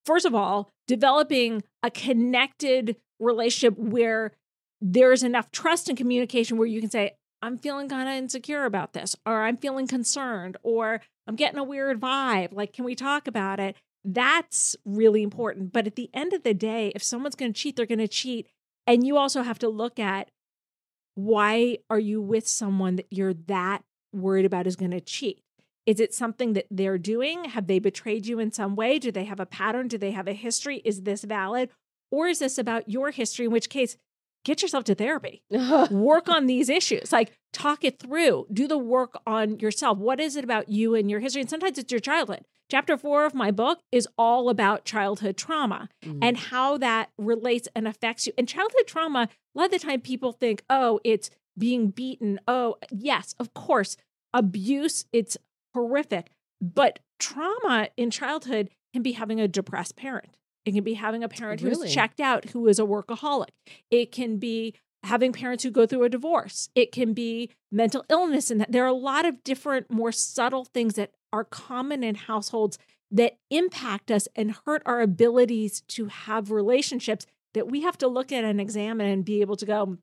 first 0.06 0.26
of 0.26 0.34
all, 0.34 0.70
developing 0.88 1.62
a 1.82 1.90
connected 1.90 2.96
relationship 3.20 3.78
where 3.78 4.32
there's 4.80 5.22
enough 5.22 5.50
trust 5.50 5.88
and 5.88 5.96
communication 5.96 6.58
where 6.58 6.66
you 6.66 6.80
can 6.80 6.90
say, 6.90 7.12
I'm 7.44 7.58
feeling 7.58 7.90
kind 7.90 8.08
of 8.08 8.14
insecure 8.14 8.64
about 8.64 8.94
this, 8.94 9.14
or 9.26 9.42
I'm 9.42 9.58
feeling 9.58 9.86
concerned, 9.86 10.56
or 10.62 11.02
I'm 11.26 11.36
getting 11.36 11.58
a 11.58 11.64
weird 11.64 12.00
vibe. 12.00 12.54
Like, 12.54 12.72
can 12.72 12.86
we 12.86 12.94
talk 12.94 13.28
about 13.28 13.60
it? 13.60 13.76
That's 14.02 14.76
really 14.86 15.22
important. 15.22 15.70
But 15.70 15.86
at 15.86 15.94
the 15.94 16.08
end 16.14 16.32
of 16.32 16.42
the 16.42 16.54
day, 16.54 16.90
if 16.94 17.02
someone's 17.02 17.34
going 17.34 17.52
to 17.52 17.60
cheat, 17.60 17.76
they're 17.76 17.84
going 17.84 17.98
to 17.98 18.08
cheat. 18.08 18.48
And 18.86 19.06
you 19.06 19.18
also 19.18 19.42
have 19.42 19.58
to 19.58 19.68
look 19.68 19.98
at 19.98 20.30
why 21.16 21.78
are 21.90 21.98
you 21.98 22.22
with 22.22 22.48
someone 22.48 22.96
that 22.96 23.06
you're 23.10 23.34
that 23.34 23.82
worried 24.12 24.46
about 24.46 24.66
is 24.66 24.76
going 24.76 24.90
to 24.92 25.00
cheat? 25.00 25.42
Is 25.84 26.00
it 26.00 26.14
something 26.14 26.54
that 26.54 26.66
they're 26.70 26.96
doing? 26.96 27.44
Have 27.44 27.66
they 27.66 27.78
betrayed 27.78 28.26
you 28.26 28.38
in 28.38 28.52
some 28.52 28.74
way? 28.74 28.98
Do 28.98 29.12
they 29.12 29.24
have 29.24 29.38
a 29.38 29.46
pattern? 29.46 29.88
Do 29.88 29.98
they 29.98 30.12
have 30.12 30.28
a 30.28 30.32
history? 30.32 30.80
Is 30.82 31.02
this 31.02 31.24
valid? 31.24 31.68
Or 32.10 32.26
is 32.26 32.38
this 32.38 32.56
about 32.56 32.88
your 32.88 33.10
history? 33.10 33.44
In 33.44 33.52
which 33.52 33.68
case, 33.68 33.98
get 34.44 34.62
yourself 34.62 34.84
to 34.84 34.94
therapy. 34.94 35.42
Work 35.90 36.28
on 36.28 36.46
these 36.46 36.68
issues. 36.68 37.12
Like 37.12 37.32
talk 37.52 37.84
it 37.84 37.98
through. 37.98 38.46
Do 38.52 38.66
the 38.68 38.78
work 38.78 39.18
on 39.26 39.58
yourself. 39.60 39.98
What 39.98 40.20
is 40.20 40.36
it 40.36 40.44
about 40.44 40.68
you 40.68 40.94
and 40.94 41.10
your 41.10 41.20
history? 41.20 41.40
And 41.40 41.50
sometimes 41.50 41.78
it's 41.78 41.90
your 41.92 42.00
childhood. 42.00 42.42
Chapter 42.70 42.96
four 42.96 43.24
of 43.26 43.34
my 43.34 43.50
book 43.50 43.80
is 43.92 44.08
all 44.18 44.48
about 44.48 44.84
childhood 44.84 45.36
trauma 45.36 45.88
Mm. 46.04 46.18
and 46.22 46.36
how 46.36 46.78
that 46.78 47.10
relates 47.18 47.68
and 47.76 47.86
affects 47.86 48.26
you. 48.26 48.32
And 48.38 48.48
childhood 48.48 48.86
trauma 48.86 49.28
a 49.54 49.58
lot 49.58 49.66
of 49.66 49.70
the 49.72 49.78
time 49.78 50.00
people 50.00 50.32
think 50.32 50.62
oh 50.68 50.98
it's 51.04 51.30
being 51.56 51.90
beaten. 51.90 52.40
Oh 52.48 52.76
yes 52.90 53.34
of 53.38 53.54
course 53.54 53.96
abuse 54.32 55.04
it's 55.12 55.36
horrific. 55.74 56.30
But 56.60 56.98
trauma 57.18 57.88
in 57.96 58.10
childhood 58.10 58.70
can 58.92 59.02
be 59.02 59.12
having 59.12 59.40
a 59.40 59.46
depressed 59.48 59.96
parent 59.96 60.36
it 60.64 60.72
can 60.72 60.84
be 60.84 60.94
having 60.94 61.22
a 61.22 61.28
parent 61.28 61.60
Really? 61.62 61.86
who's 61.86 61.94
checked 61.94 62.20
out 62.20 62.46
who 62.50 62.66
is 62.68 62.78
a 62.78 62.82
workaholic 62.82 63.48
it 63.90 64.12
can 64.12 64.38
be 64.38 64.74
having 65.04 65.32
parents 65.32 65.62
who 65.62 65.70
go 65.70 65.84
through 65.86 66.02
a 66.04 66.08
divorce. 66.08 66.70
It 66.74 66.90
can 66.90 67.12
be 67.12 67.50
mental 67.70 68.06
illness. 68.08 68.50
And 68.50 68.64
there 68.70 68.84
are 68.84 68.88
a 68.88 68.92
lot 68.94 69.26
of 69.26 69.44
different, 69.44 69.90
more 69.90 70.10
subtle 70.12 70.64
things 70.64 70.94
that 70.94 71.10
are 71.30 71.44
common 71.44 72.02
in 72.02 72.14
households 72.14 72.78
that 73.10 73.36
impact 73.50 74.10
us 74.10 74.26
and 74.34 74.56
hurt 74.64 74.82
our 74.86 75.02
abilities 75.02 75.82
to 75.88 76.06
have 76.06 76.50
relationships 76.50 77.26
that 77.52 77.70
we 77.70 77.82
have 77.82 77.98
to 77.98 78.08
look 78.08 78.32
at 78.32 78.44
and 78.44 78.60
examine 78.60 79.06
and 79.06 79.26
be 79.26 79.42
able 79.42 79.56
to 79.56 79.66
go, 79.66 79.98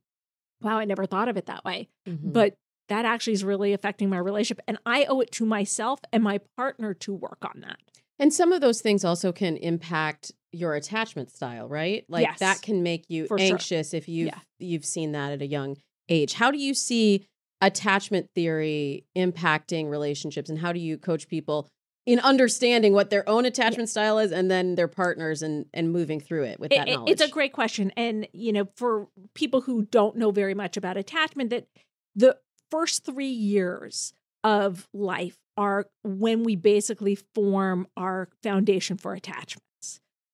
wow, 0.61 0.77
I 0.77 0.85
never 0.85 1.07
thought 1.07 1.27
of 1.27 1.35
it 1.35 1.47
that 1.47 1.65
way. 1.65 1.89
Mhm. 2.07 2.31
But 2.31 2.53
that 2.87 3.03
actually 3.03 3.33
is 3.33 3.43
really 3.43 3.73
affecting 3.73 4.07
my 4.07 4.19
relationship. 4.19 4.63
And 4.67 4.77
I 4.85 5.05
owe 5.05 5.19
it 5.21 5.31
to 5.31 5.45
myself 5.47 5.99
and 6.13 6.23
my 6.23 6.41
partner 6.55 6.93
to 6.93 7.13
work 7.13 7.39
on 7.41 7.61
that. 7.61 7.79
And 8.19 8.31
some 8.31 8.51
of 8.53 8.61
those 8.61 8.81
things 8.81 9.03
also 9.03 9.31
can 9.31 9.57
impact 9.57 10.31
your 10.51 10.75
attachment 10.75 11.31
style, 11.31 11.67
right? 11.67 12.05
Like 12.09 12.25
Yes. 12.27 12.39
that 12.39 12.61
can 12.61 12.83
make 12.83 13.05
you 13.09 13.25
For 13.27 13.37
sure. 13.39 13.47
anxious 13.53 13.93
if 13.93 14.07
you've 14.07 14.27
Yeah. 14.27 14.39
you've 14.59 14.85
seen 14.85 15.11
that 15.13 15.31
at 15.31 15.41
a 15.41 15.47
young 15.47 15.77
age. 16.09 16.33
How 16.33 16.51
do 16.51 16.57
you 16.57 16.73
see 16.73 17.25
attachment 17.61 18.27
theory 18.35 19.05
impacting 19.17 19.89
relationships 19.89 20.49
and 20.49 20.59
how 20.59 20.73
do 20.73 20.79
you 20.79 20.97
coach 20.97 21.27
people 21.27 21.67
in 22.07 22.19
understanding 22.19 22.93
what 22.93 23.11
their 23.11 23.27
own 23.29 23.45
attachment 23.45 23.87
style 23.87 24.17
is 24.17 24.31
and 24.31 24.49
then 24.49 24.73
their 24.75 24.87
partners 24.87 25.41
and 25.43 25.65
and 25.73 25.91
moving 25.91 26.19
through 26.19 26.43
it 26.43 26.59
with 26.59 26.71
It- 26.71 26.77
that 26.77 26.89
it- 26.89 26.93
knowledge? 26.95 27.11
it's 27.11 27.21
a 27.21 27.27
great 27.29 27.53
question. 27.53 27.91
And, 27.95 28.27
you 28.33 28.51
know, 28.51 28.67
for 28.75 29.07
people 29.35 29.61
who 29.61 29.83
don't 29.85 30.15
know 30.17 30.31
very 30.31 30.55
much 30.55 30.75
about 30.77 30.97
attachment, 30.97 31.49
that 31.51 31.67
the 32.15 32.37
first 32.71 33.05
three 33.05 33.29
years 33.31 34.13
of 34.43 34.89
life 34.93 35.37
are 35.57 35.85
when 36.03 36.43
we 36.43 36.55
basically 36.55 37.15
form 37.35 37.85
our 37.95 38.29
foundation 38.41 38.97
for 38.97 39.13
attachments. 39.13 39.65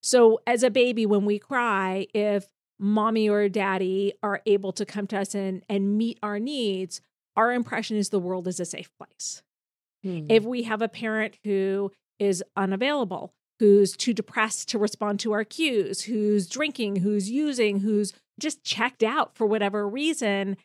So, 0.07 0.39
as 0.47 0.63
a 0.63 0.69
baby, 0.69 1.05
when 1.05 1.25
we 1.25 1.37
cry, 1.37 2.07
if 2.13 2.47
mommy 2.79 3.27
or 3.27 3.49
daddy 3.49 4.13
are 4.23 4.41
able 4.45 4.71
to 4.71 4.85
come 4.85 5.05
to 5.07 5.19
us 5.19 5.35
and, 5.35 5.65
and 5.67 5.97
meet 5.97 6.17
our 6.23 6.39
needs, 6.39 7.01
our 7.35 7.51
impression 7.51 7.97
is 7.97 8.07
the 8.07 8.17
world 8.17 8.47
is 8.47 8.61
a 8.61 8.63
safe 8.63 8.89
place. 8.97 9.43
Hmm. 10.03 10.27
If 10.29 10.45
we 10.45 10.63
have 10.63 10.81
a 10.81 10.87
parent 10.87 11.37
who 11.43 11.91
is 12.19 12.41
unavailable, 12.55 13.33
who's 13.59 13.97
too 13.97 14.13
depressed 14.13 14.69
to 14.69 14.79
respond 14.79 15.19
to 15.19 15.33
our 15.33 15.43
cues, 15.43 16.03
who's 16.03 16.47
drinking, 16.47 17.01
who's 17.01 17.29
using, 17.29 17.81
who's 17.81 18.13
just 18.39 18.63
checked 18.63 19.03
out 19.03 19.35
for 19.35 19.45
whatever 19.45 19.85
reason, 19.85 20.55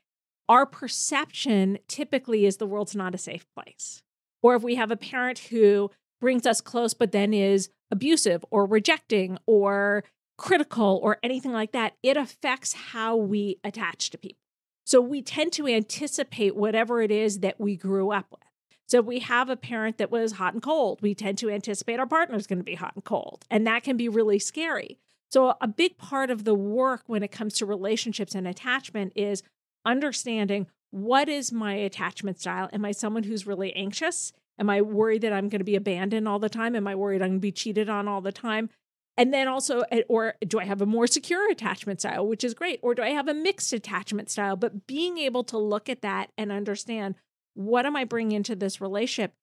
our 0.49 0.67
perception 0.67 1.81
typically 1.89 2.47
is 2.47 2.59
the 2.59 2.67
world's 2.67 2.95
not 2.95 3.13
a 3.13 3.19
safe 3.19 3.45
place. 3.57 4.05
Or 4.41 4.55
if 4.55 4.63
we 4.63 4.77
have 4.77 4.93
a 4.93 4.97
parent 4.97 5.41
who 5.51 5.91
brings 6.21 6.47
us 6.47 6.61
close 6.61 6.95
but 6.95 7.11
then 7.11 7.35
is 7.35 7.71
abusive 7.93 8.45
or 8.51 8.67
rejecting 8.67 9.39
or 9.47 10.03
critical 10.37 10.99
or 11.03 11.19
anything 11.23 11.53
like 11.53 11.71
that, 11.73 11.93
it 12.03 12.17
affects 12.17 12.73
how 12.73 13.15
we 13.15 13.59
attach 13.63 14.11
to 14.11 14.19
people. 14.19 14.41
So 14.85 15.01
we 15.01 15.23
tend 15.23 15.53
to 15.53 15.69
anticipate 15.69 16.57
whatever 16.57 17.01
it 17.01 17.13
is 17.13 17.39
that 17.41 17.61
we 17.61 17.77
grew 17.77 18.11
up 18.11 18.27
with. 18.33 18.41
So 18.89 19.01
we 19.01 19.21
have 19.21 19.49
a 19.49 19.57
parent 19.57 19.99
that 19.99 20.11
was 20.11 20.33
hot 20.33 20.55
and 20.55 20.63
cold, 20.63 21.01
we 21.01 21.15
tend 21.15 21.39
to 21.39 21.51
anticipate 21.51 22.01
our 22.01 22.07
partner 22.07 22.37
is 22.37 22.47
going 22.47 22.59
to 22.59 22.65
be 22.65 22.75
hot 22.75 22.95
and 22.95 23.05
cold. 23.05 23.45
And 23.51 23.67
that 23.67 23.85
can 23.85 23.97
be 23.97 24.09
really 24.09 24.39
scary. 24.39 24.99
So 25.31 25.55
a 25.61 25.69
big 25.69 25.97
part 25.97 26.31
of 26.31 26.45
the 26.45 26.55
work 26.55 27.05
when 27.07 27.23
it 27.23 27.31
comes 27.31 27.55
to 27.55 27.67
relationships 27.67 28.35
and 28.35 28.47
attachment 28.47 29.13
is 29.15 29.43
understanding 29.87 30.67
what 30.91 31.29
is 31.29 31.53
my 31.53 31.73
attachment 31.73 32.39
style? 32.39 32.69
Am 32.71 32.85
I 32.85 32.93
someone 32.93 33.23
who's 33.23 33.47
really 33.47 33.73
anxious? 33.75 34.33
Am 34.59 34.69
I 34.71 34.81
worried 34.83 35.23
that 35.23 35.33
I'm 35.33 35.49
going 35.49 35.61
to 35.61 35.65
be 35.65 35.77
abandoned 35.77 36.29
all 36.29 36.39
the 36.39 36.49
time? 36.49 36.77
Am 36.77 36.87
I 36.87 36.95
worried 36.95 37.23
I'm 37.23 37.31
going 37.31 37.39
to 37.39 37.41
be 37.41 37.53
cheated 37.53 37.89
on 37.89 38.07
all 38.09 38.21
the 38.21 38.33
time? 38.33 38.71
And 39.17 39.33
then 39.33 39.47
also, 39.49 39.83
eh, 39.91 40.03
or 40.09 40.35
do 40.47 40.59
I 40.59 40.65
have 40.65 40.81
a 40.81 40.87
more 40.87 41.07
secure 41.07 41.51
attachment 41.51 42.01
style, 42.01 42.27
which 42.27 42.45
is 42.45 42.55
great? 42.55 42.81
Or 42.83 42.95
do 42.95 43.03
I 43.03 43.11
have 43.11 43.29
a 43.29 43.35
mixed 43.35 43.73
attachment 43.73 44.31
style? 44.31 44.57
But 44.57 44.87
being 44.87 45.19
able 45.19 45.45
to 45.45 45.59
look 45.59 45.89
at 45.89 46.03
that 46.03 46.31
and 46.39 46.51
understand 46.53 47.15
what 47.55 47.85
am 47.85 47.97
I 47.97 48.05
bringing 48.05 48.37
into 48.37 48.57
this 48.57 48.81
relationship? 48.81 49.35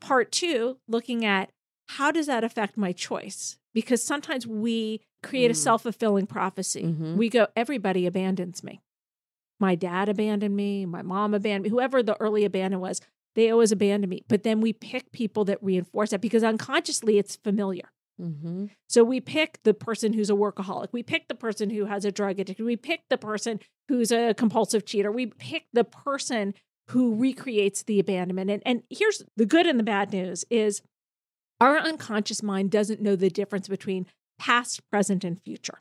Part 0.00 0.32
two, 0.32 0.78
looking 0.88 1.24
at 1.24 1.50
how 1.90 2.10
does 2.10 2.26
that 2.26 2.42
affect 2.42 2.76
my 2.76 2.90
choice? 2.92 3.58
Because 3.72 4.02
sometimes 4.02 4.46
we 4.46 5.00
create 5.22 5.50
a 5.50 5.54
Mm. 5.54 5.56
self 5.56 5.82
fulfilling 5.82 6.26
prophecy. 6.26 6.82
Mhm. 6.82 7.16
We 7.16 7.28
go, 7.28 7.46
everybody 7.54 8.06
abandons 8.06 8.64
me. 8.64 8.80
My 9.60 9.76
dad 9.76 10.08
abandoned 10.08 10.56
me, 10.56 10.84
my 10.86 11.02
mom 11.02 11.34
abandoned 11.34 11.64
me, 11.64 11.70
whoever 11.70 12.02
the 12.02 12.20
early 12.20 12.44
abandon 12.44 12.80
was, 12.80 13.00
they 13.34 13.50
always 13.50 13.72
abandon 13.72 14.10
me. 14.10 14.22
But 14.28 14.42
then 14.42 14.60
we 14.60 14.72
pick 14.72 15.12
people 15.12 15.44
that 15.46 15.62
reinforce 15.62 16.10
that 16.10 16.20
because 16.20 16.42
unconsciously 16.44 17.18
it's 17.18 17.36
familiar. 17.36 17.90
Mhm. 18.20 18.70
So 18.88 19.02
we 19.04 19.20
pick 19.20 19.58
the 19.64 19.72
person 19.74 20.12
who's 20.12 20.28
a 20.30 20.34
workaholic. 20.34 20.88
We 20.92 21.02
pick 21.02 21.28
the 21.28 21.34
person 21.34 21.70
who 21.70 21.86
has 21.86 22.04
a 22.04 22.12
drug 22.12 22.38
addiction. 22.38 22.66
We 22.66 22.76
pick 22.76 23.02
the 23.08 23.16
person 23.18 23.58
who's 23.88 24.12
a 24.12 24.34
compulsive 24.34 24.84
cheater. 24.84 25.10
We 25.10 25.26
pick 25.26 25.64
the 25.72 25.84
person 25.84 26.54
who 26.88 27.14
recreates 27.14 27.82
the 27.84 27.98
abandonment. 27.98 28.50
And, 28.50 28.62
and 28.66 28.82
here's 28.90 29.22
the 29.36 29.46
good 29.46 29.66
and 29.66 29.78
the 29.78 29.84
bad 29.84 30.12
news 30.12 30.44
is 30.50 30.82
our 31.60 31.78
unconscious 31.78 32.42
mind 32.42 32.70
doesn't 32.70 33.00
know 33.00 33.16
the 33.16 33.30
difference 33.30 33.66
between 33.68 34.06
past, 34.38 34.82
present, 34.90 35.24
and 35.24 35.40
future. 35.42 35.80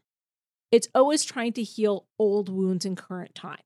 It's 0.71 0.87
always 0.95 1.25
trying 1.25 1.51
to 1.53 1.63
heal 1.63 2.05
old 2.17 2.47
wounds 2.49 2.85
in 2.85 2.95
current 2.95 3.35
time. 3.35 3.59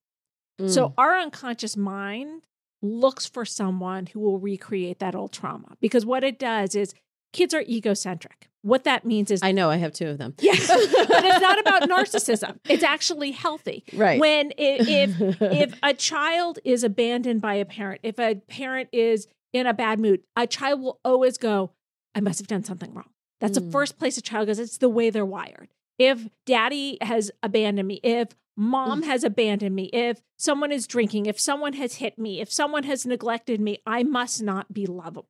So 0.68 0.90
Mm. 0.90 0.94
our 0.98 1.20
unconscious 1.20 1.76
mind 1.78 2.48
looks 2.86 3.26
for 3.26 3.46
someone 3.46 4.08
who 4.08 4.20
will 4.20 4.40
recreate 4.40 5.00
that 5.00 5.16
old 5.16 5.32
trauma 5.32 5.76
because 5.82 6.06
what 6.06 6.24
it 6.24 6.38
does 6.40 6.76
is 6.76 6.94
kids 7.34 7.54
are 7.54 7.62
egocentric. 7.62 8.50
What 8.62 8.84
that 8.86 9.06
means 9.06 9.30
is 9.30 9.42
I 9.44 9.52
know 9.52 9.70
I 9.70 9.76
have 9.78 9.94
two 9.94 10.08
of 10.08 10.18
them. 10.18 10.34
Yes, 10.40 10.68
but 10.68 11.24
it's 11.26 11.42
not 11.42 11.60
about 11.60 11.84
narcissism. 11.84 12.58
It's 12.68 12.84
actually 12.84 13.32
healthy. 13.32 13.84
Right. 13.94 14.20
When 14.20 14.48
i- 14.48 14.54
if 14.58 15.22
if 15.42 15.74
a 15.84 15.94
child 15.94 16.60
is 16.64 16.84
abandoned 16.84 17.42
by 17.42 17.56
a 17.56 17.66
parent, 17.66 18.02
if 18.04 18.20
a 18.20 18.36
parent 18.48 18.90
is 18.92 19.28
in 19.54 19.68
a 19.68 19.74
bad 19.74 20.00
mood, 20.00 20.22
a 20.36 20.48
child 20.48 20.82
will 20.82 21.00
always 21.06 21.38
go, 21.38 21.72
"I 22.16 22.22
must 22.22 22.40
have 22.40 22.48
done 22.48 22.64
something 22.64 22.94
wrong." 22.94 23.10
That's 23.40 23.56
the 23.58 23.64
Mm. 23.64 23.72
first 23.72 24.00
place 24.00 24.18
a 24.18 24.22
child 24.22 24.48
goes. 24.48 24.58
It's 24.60 24.78
the 24.80 24.90
way 24.90 25.10
they're 25.12 25.26
wired. 25.26 25.70
If 25.98 26.28
daddy 26.46 26.98
has 27.02 27.32
abandoned 27.42 27.88
me, 27.88 28.00
if 28.04 28.30
mom 28.58 29.04
has 29.04 29.24
abandoned 29.24 29.76
me, 29.76 29.86
if 29.94 30.22
someone 30.38 30.72
is 30.72 30.88
drinking, 30.88 31.26
if 31.26 31.40
someone 31.40 31.74
has 31.74 31.96
hit 31.96 32.18
me, 32.20 32.42
if 32.42 32.52
someone 32.52 32.84
has 32.84 33.06
neglected 33.06 33.60
me, 33.62 33.80
I 33.86 34.04
must 34.04 34.42
not 34.44 34.74
be 34.74 34.86
lovable. 34.86 35.30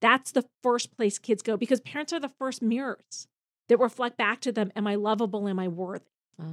That's 0.00 0.32
the 0.32 0.44
first 0.62 0.96
place 0.96 1.18
kids 1.18 1.42
go 1.42 1.56
because 1.56 1.80
parents 1.80 2.12
are 2.12 2.20
the 2.20 2.32
first 2.38 2.60
mirrors 2.60 3.26
that 3.68 3.78
reflect 3.78 4.16
back 4.18 4.40
to 4.42 4.52
them 4.52 4.70
Am 4.76 4.86
I 4.86 4.96
lovable? 4.96 5.48
Am 5.48 5.58
I 5.58 5.68
worthy? 5.68 6.04
Ah. 6.40 6.44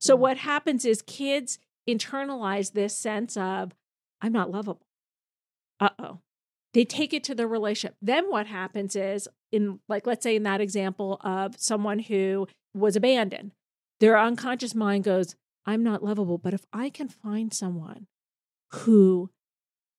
So, 0.00 0.16
Mm. 0.16 0.20
what 0.20 0.36
happens 0.38 0.84
is 0.84 1.02
kids 1.02 1.58
internalize 1.88 2.72
this 2.72 2.94
sense 2.96 3.36
of, 3.36 3.74
I'm 4.20 4.32
not 4.32 4.50
lovable. 4.50 4.86
Uh 5.80 5.90
oh. 5.98 6.18
They 6.74 6.84
take 6.84 7.14
it 7.14 7.24
to 7.24 7.34
their 7.34 7.48
relationship. 7.48 7.96
Then 8.02 8.30
what 8.30 8.46
happens 8.46 8.94
is, 8.94 9.26
in 9.50 9.80
like, 9.88 10.06
let's 10.06 10.22
say 10.22 10.36
in 10.36 10.42
that 10.42 10.60
example 10.60 11.18
of 11.22 11.58
someone 11.58 11.98
who 12.00 12.46
was 12.78 12.96
abandoned, 12.96 13.52
their 14.00 14.18
unconscious 14.18 14.74
mind 14.74 15.04
goes, 15.04 15.34
I'm 15.66 15.82
not 15.82 16.02
lovable. 16.02 16.38
But 16.38 16.54
if 16.54 16.64
I 16.72 16.88
can 16.90 17.08
find 17.08 17.52
someone 17.52 18.06
who 18.72 19.30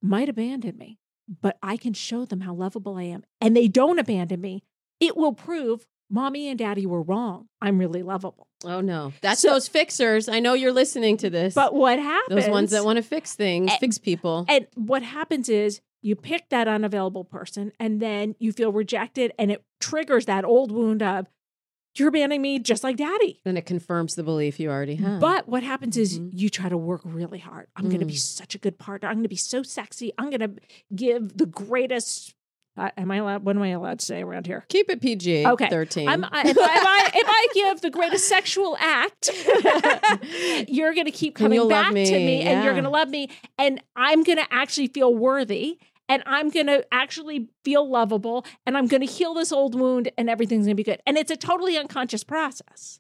might 0.01 0.29
abandon 0.29 0.77
me, 0.77 0.99
but 1.41 1.57
I 1.61 1.77
can 1.77 1.93
show 1.93 2.25
them 2.25 2.41
how 2.41 2.53
lovable 2.53 2.97
I 2.97 3.03
am, 3.03 3.23
and 3.41 3.55
they 3.55 3.67
don't 3.67 3.99
abandon 3.99 4.41
me, 4.41 4.63
it 4.99 5.15
will 5.15 5.33
prove 5.33 5.85
mommy 6.09 6.47
and 6.49 6.57
daddy 6.57 6.85
were 6.85 7.01
wrong. 7.03 7.47
I'm 7.61 7.77
really 7.77 8.01
lovable. 8.01 8.47
Oh 8.65 8.81
no, 8.81 9.13
that's 9.21 9.41
So- 9.41 9.49
those 9.51 9.67
fixers. 9.67 10.27
I 10.27 10.39
know 10.39 10.53
you're 10.53 10.73
listening 10.73 11.17
to 11.17 11.29
this. 11.29 11.53
But 11.53 11.73
what 11.75 11.99
happens? 11.99 12.45
those 12.45 12.49
ones 12.51 12.71
that 12.71 12.83
want 12.83 12.97
to 12.97 13.03
fix 13.03 13.35
things, 13.35 13.69
And- 13.71 13.79
fix 13.79 13.97
people. 13.97 14.45
And 14.49 14.67
what 14.75 15.03
happens 15.03 15.49
is 15.49 15.81
you 16.01 16.15
pick 16.15 16.49
that 16.49 16.67
unavailable 16.67 17.25
person 17.25 17.71
and 17.79 17.99
then 18.01 18.35
you 18.39 18.51
feel 18.51 18.71
rejected 18.71 19.33
and 19.37 19.51
it 19.51 19.63
triggers 19.79 20.25
that 20.25 20.45
old 20.45 20.71
wound 20.71 21.03
of 21.03 21.27
you're 21.95 22.09
abandoning 22.09 22.41
me 22.41 22.59
just 22.59 22.83
like 22.83 22.95
daddy. 22.97 23.41
then 23.43 23.57
it 23.57 23.65
confirms 23.65 24.15
the 24.15 24.23
belief 24.23 24.59
you 24.59 24.69
already 24.69 24.95
have. 24.95 25.19
But 25.19 25.47
what 25.49 25.63
happens 25.63 25.97
is 25.97 26.19
Mhm. 26.19 26.29
you 26.33 26.49
try 26.49 26.69
to 26.69 26.77
work 26.77 27.01
really 27.03 27.39
hard. 27.39 27.67
I'm 27.75 27.85
going 27.89 27.99
to 27.99 28.05
be 28.05 28.13
Mm. 28.13 28.17
such 28.37 28.55
a 28.55 28.57
good 28.57 28.77
partner. 28.77 29.09
I'm 29.09 29.15
going 29.15 29.23
to 29.23 29.29
be 29.29 29.35
so 29.35 29.63
sexy. 29.63 30.11
I'm 30.17 30.29
going 30.29 30.39
to 30.41 30.51
give 30.95 31.37
the 31.37 31.45
greatest. 31.45 32.35
Uh, 32.77 32.89
am 32.95 33.11
I 33.11 33.17
allowed? 33.17 33.43
What 33.43 33.57
am 33.57 33.61
I 33.61 33.69
allowed 33.69 33.99
to 33.99 34.05
say 34.05 34.21
around 34.21 34.45
here? 34.47 34.63
keep 34.69 34.89
it 34.89 35.01
PG. 35.01 35.45
Okay. 35.45 35.67
thirteen. 35.69 36.07
I'm, 36.07 36.23
I, 36.23 36.41
if, 36.45 36.57
I, 36.57 36.77
if, 36.77 36.85
I, 36.85 37.11
if 37.15 37.27
I 37.27 37.47
give 37.53 37.81
the 37.81 37.89
greatest 37.89 38.27
sexual 38.35 38.77
act, 38.79 39.29
you're 40.69 40.93
going 40.93 41.05
to 41.05 41.11
keep 41.11 41.35
coming 41.35 41.67
back 41.67 41.87
to 41.89 41.93
me, 41.93 42.09
me 42.11 42.41
and 42.43 42.63
you're 42.63 42.73
going 42.73 42.83
to 42.85 42.89
love 42.89 43.09
me. 43.09 43.29
And 43.57 43.81
I'm 43.95 44.23
going 44.23 44.37
to 44.37 44.45
actually 44.51 44.87
feel 44.87 45.13
worthy 45.13 45.77
and 46.09 46.23
I'm 46.25 46.49
going 46.49 46.65
to 46.65 46.85
actually 46.91 47.47
feel 47.63 47.87
lovable 47.87 48.45
and 48.65 48.75
I'm 48.75 48.87
going 48.87 49.05
to 49.05 49.07
heal 49.07 49.35
this 49.35 49.51
old 49.51 49.75
wound 49.75 50.11
and 50.17 50.29
everything's 50.29 50.65
going 50.65 50.75
to 50.75 50.83
be 50.83 50.83
good. 50.83 51.01
And 51.05 51.17
it's 51.17 51.31
a 51.31 51.37
totally 51.37 51.77
unconscious 51.77 52.23
process. 52.23 52.99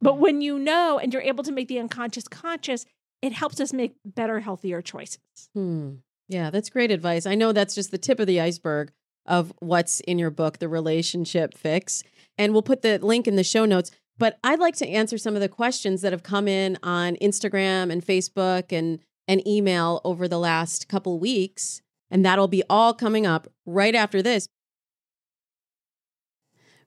But 0.00 0.18
when 0.18 0.40
you 0.40 0.58
know 0.58 0.98
and 0.98 1.12
you're 1.12 1.22
able 1.22 1.44
to 1.44 1.52
make 1.52 1.68
the 1.68 1.80
unconscious 1.80 2.28
conscious, 2.28 2.86
it 3.20 3.32
helps 3.32 3.60
us 3.60 3.72
make 3.72 3.96
better, 4.04 4.40
healthier 4.40 4.80
choices. 4.80 5.18
Hmm. 5.54 5.96
Yeah, 6.28 6.50
that's 6.50 6.70
great 6.70 6.92
advice. 6.92 7.26
I 7.26 7.34
know 7.34 7.52
that's 7.52 7.74
just 7.74 7.90
the 7.90 7.98
tip 7.98 8.20
of 8.20 8.28
the 8.28 8.40
iceberg 8.40 8.92
of 9.26 9.52
what's 9.58 10.00
in 10.00 10.18
your 10.18 10.30
book, 10.30 10.58
The 10.58 10.68
Relationship 10.68 11.58
Fix. 11.58 12.04
And 12.38 12.52
we'll 12.52 12.62
put 12.62 12.82
the 12.82 12.98
link 12.98 13.26
in 13.26 13.36
the 13.36 13.44
show 13.44 13.64
notes. 13.64 13.90
But 14.16 14.38
I'd 14.44 14.60
like 14.60 14.76
to 14.76 14.88
answer 14.88 15.18
some 15.18 15.34
of 15.34 15.40
the 15.40 15.48
questions 15.48 16.02
that 16.02 16.12
have 16.12 16.22
come 16.22 16.46
in 16.46 16.78
on 16.82 17.16
Instagram 17.16 17.90
and 17.90 18.04
Facebook 18.04 18.70
and, 18.70 19.00
and 19.26 19.46
email 19.46 20.00
over 20.04 20.28
the 20.28 20.38
last 20.38 20.88
couple 20.88 21.18
weeks. 21.18 21.82
And 22.10 22.24
that'll 22.24 22.48
be 22.48 22.62
all 22.68 22.92
coming 22.94 23.26
up 23.26 23.48
right 23.66 23.94
after 23.94 24.22
this. 24.22 24.48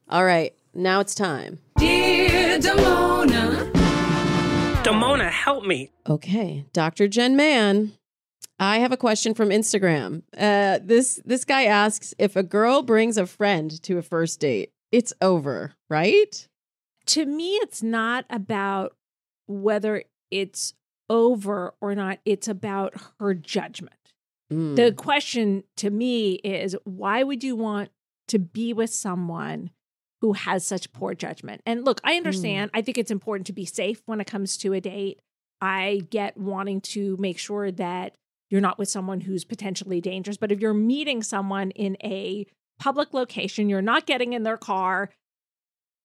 All 0.10 0.26
right, 0.26 0.54
now 0.74 1.00
it's 1.00 1.16
time. 1.16 1.60
Dear 1.78 2.60
Damona. 2.60 3.72
Damona, 4.84 5.30
help 5.30 5.64
me. 5.64 5.92
Okay, 6.10 6.66
Dr. 6.74 7.08
Jenn 7.08 7.36
Mann. 7.36 7.94
I 8.60 8.80
have 8.80 8.92
a 8.92 8.98
question 8.98 9.34
from 9.34 9.50
Instagram. 9.50 10.24
Uh, 10.38 10.80
this 10.84 11.22
this 11.26 11.46
guy 11.46 11.64
asks 11.66 12.14
if 12.20 12.36
a 12.36 12.44
girl 12.44 12.82
brings 12.82 13.18
a 13.18 13.26
friend 13.26 13.82
to 13.84 13.98
a 13.98 14.02
first 14.02 14.40
date, 14.40 14.72
it's 14.92 15.14
over, 15.22 15.74
right? 15.90 16.48
to 17.06 17.26
me, 17.26 17.56
it's 17.56 17.84
not 17.84 18.26
about 18.30 18.96
whether 19.48 20.04
it's 20.32 20.74
over 21.10 21.74
or 21.82 21.96
not, 21.96 22.20
it's 22.26 22.48
about 22.48 22.94
her 23.20 23.34
judgment. 23.34 24.03
Mm. 24.52 24.76
The 24.76 24.92
question 24.92 25.64
to 25.78 25.90
me 25.90 26.34
is 26.34 26.76
why 26.84 27.24
would 27.24 27.44
you 27.44 27.56
want 27.56 27.90
to 28.30 28.40
be 28.40 28.74
with 28.74 28.94
someone 28.94 29.72
who 30.22 30.34
has 30.34 30.66
such 30.66 30.92
poor 30.94 31.14
judgment? 31.14 31.62
And 31.66 31.86
look, 31.86 32.00
I 32.04 32.16
understand. 32.16 32.72
I 32.74 32.82
think 32.82 32.98
it's 32.98 33.12
important 33.12 33.48
to 33.48 33.54
be 33.54 33.66
safe 33.66 34.02
when 34.06 34.22
it 34.22 34.28
comes 34.28 34.58
to 34.58 34.74
a 34.74 34.82
date. 34.82 35.22
I 35.62 36.02
get 36.10 36.38
wanting 36.38 36.82
to 36.82 37.18
make 37.18 37.38
sure 37.38 37.72
that 37.72 38.16
you're 38.50 38.62
not 38.62 38.78
with 38.78 38.90
someone 38.90 39.22
who's 39.22 39.46
potentially 39.46 40.00
dangerous. 40.02 40.38
But 40.38 40.52
if 40.52 40.60
you're 40.60 40.74
meeting 40.74 41.24
someone 41.24 41.72
in 41.72 41.98
a 42.04 42.46
public 42.80 43.14
location, 43.14 43.70
you're 43.70 43.82
not 43.82 44.06
getting 44.06 44.34
in 44.34 44.44
their 44.44 44.58
car, 44.58 45.10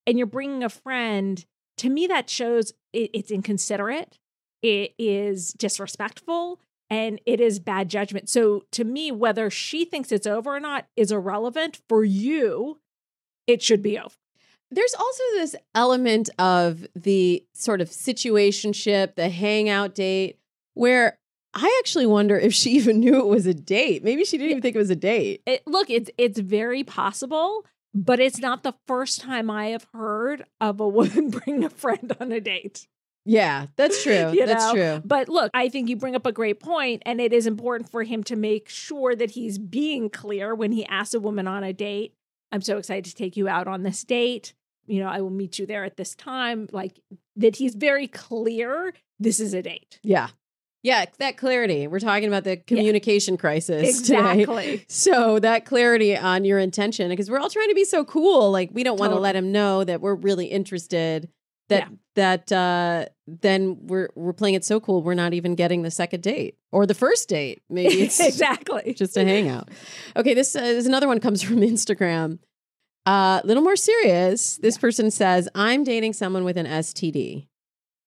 and 0.06 0.16
you're 0.16 0.26
bringing 0.26 0.64
a 0.64 0.68
friend, 0.68 1.44
to 1.76 1.90
me, 1.90 2.06
that 2.06 2.30
shows 2.30 2.72
it, 2.92 3.10
it's 3.12 3.30
inconsiderate, 3.30 4.18
it 4.62 4.94
is 4.98 5.52
disrespectful, 5.52 6.60
and 6.90 7.20
it 7.26 7.40
is 7.40 7.58
bad 7.58 7.88
judgment. 7.88 8.28
So 8.28 8.64
to 8.72 8.84
me, 8.84 9.10
whether 9.12 9.50
she 9.50 9.84
thinks 9.84 10.12
it's 10.12 10.26
over 10.26 10.54
or 10.56 10.60
not 10.60 10.86
is 10.96 11.12
irrelevant. 11.12 11.80
For 11.88 12.04
you, 12.04 12.78
it 13.46 13.62
should 13.62 13.82
be 13.82 13.98
over. 13.98 14.14
There's 14.70 14.94
also 14.94 15.22
this 15.34 15.56
element 15.74 16.28
of 16.38 16.86
the 16.94 17.44
sort 17.54 17.80
of 17.80 17.88
situationship, 17.88 19.14
the 19.14 19.30
hangout 19.30 19.94
date, 19.94 20.38
where 20.74 21.18
I 21.54 21.74
actually 21.80 22.06
wonder 22.06 22.38
if 22.38 22.52
she 22.52 22.70
even 22.76 23.00
knew 23.00 23.18
it 23.18 23.26
was 23.26 23.46
a 23.46 23.54
date. 23.54 24.04
Maybe 24.04 24.24
she 24.24 24.36
didn't 24.36 24.50
even 24.50 24.62
think 24.62 24.76
it 24.76 24.80
was 24.80 24.90
a 24.90 24.96
date. 24.96 25.42
It, 25.46 25.62
look, 25.66 25.90
it's 25.90 26.10
it's 26.18 26.38
very 26.38 26.84
possible, 26.84 27.64
but 27.94 28.20
it's 28.20 28.38
not 28.38 28.62
the 28.62 28.74
first 28.86 29.20
time 29.20 29.50
I 29.50 29.68
have 29.68 29.86
heard 29.94 30.44
of 30.60 30.80
a 30.80 30.88
woman 30.88 31.30
bring 31.30 31.64
a 31.64 31.70
friend 31.70 32.14
on 32.20 32.32
a 32.32 32.40
date. 32.40 32.86
Yeah, 33.28 33.66
that's 33.76 34.02
true. 34.02 34.32
That's 34.46 34.64
know? 34.64 34.72
true. 34.72 35.02
But 35.04 35.28
look, 35.28 35.50
I 35.52 35.68
think 35.68 35.90
you 35.90 35.96
bring 35.96 36.16
up 36.16 36.24
a 36.24 36.32
great 36.32 36.60
point, 36.60 37.02
and 37.04 37.20
it 37.20 37.34
is 37.34 37.46
important 37.46 37.90
for 37.90 38.02
him 38.02 38.24
to 38.24 38.36
make 38.36 38.68
sure 38.70 39.14
that 39.14 39.32
he's 39.32 39.58
being 39.58 40.08
clear 40.08 40.54
when 40.54 40.72
he 40.72 40.86
asks 40.86 41.12
a 41.12 41.20
woman 41.20 41.46
on 41.46 41.62
a 41.62 41.74
date. 41.74 42.14
I'm 42.50 42.62
so 42.62 42.78
excited 42.78 43.04
to 43.04 43.14
take 43.14 43.36
you 43.36 43.46
out 43.46 43.68
on 43.68 43.82
this 43.82 44.02
date. 44.02 44.54
You 44.86 45.00
know, 45.00 45.08
I 45.08 45.20
will 45.20 45.30
meet 45.30 45.58
you 45.58 45.66
there 45.66 45.84
at 45.84 45.98
this 45.98 46.14
time. 46.14 46.68
Like 46.72 47.00
that, 47.36 47.56
he's 47.56 47.74
very 47.74 48.08
clear. 48.08 48.94
This 49.20 49.40
is 49.40 49.52
a 49.52 49.60
date. 49.60 50.00
Yeah. 50.02 50.28
Yeah, 50.82 51.04
that 51.18 51.36
clarity. 51.36 51.86
We're 51.86 51.98
talking 51.98 52.28
about 52.28 52.44
the 52.44 52.56
communication 52.56 53.36
crisis 53.36 54.00
today. 54.06 54.84
So 54.88 55.38
that 55.40 55.66
clarity 55.66 56.16
on 56.16 56.44
your 56.44 56.58
intention, 56.58 57.10
because 57.10 57.30
we're 57.30 57.40
all 57.40 57.50
trying 57.50 57.68
to 57.68 57.74
be 57.74 57.84
so 57.84 58.04
cool. 58.04 58.50
Like 58.52 58.70
we 58.72 58.84
don't 58.84 58.98
want 58.98 59.12
to 59.12 59.18
let 59.18 59.36
him 59.36 59.52
know 59.52 59.84
that 59.84 60.00
we're 60.00 60.14
really 60.14 60.46
interested. 60.46 61.28
That 61.68 61.88
Yeah. 61.90 61.96
that 62.14 62.52
uh 62.52 63.06
then 63.26 63.78
we're 63.86 64.08
we're 64.14 64.32
playing 64.32 64.54
it 64.54 64.64
so 64.64 64.80
cool. 64.80 65.02
We're 65.02 65.14
not 65.14 65.34
even 65.34 65.54
getting 65.54 65.82
the 65.82 65.90
second 65.90 66.22
date 66.22 66.56
or 66.72 66.86
the 66.86 66.94
first 66.94 67.28
date. 67.28 67.62
Maybe 67.68 67.94
it's 68.02 68.20
exactly. 68.20 68.94
just 68.94 69.16
a 69.16 69.24
hangout. 69.24 69.68
Okay, 70.16 70.34
this 70.34 70.56
uh, 70.56 70.60
is 70.60 70.86
another 70.86 71.06
one 71.06 71.20
comes 71.20 71.42
from 71.46 71.56
Instagram. 71.56 72.38
A 73.06 73.10
uh, 73.10 73.40
little 73.44 73.62
more 73.62 73.76
serious. 73.76 74.56
This 74.58 74.76
person 74.76 75.10
says, 75.10 75.48
"I'm 75.54 75.84
dating 75.84 76.12
someone 76.14 76.44
with 76.44 76.56
an 76.56 76.66
STD. 76.66 77.46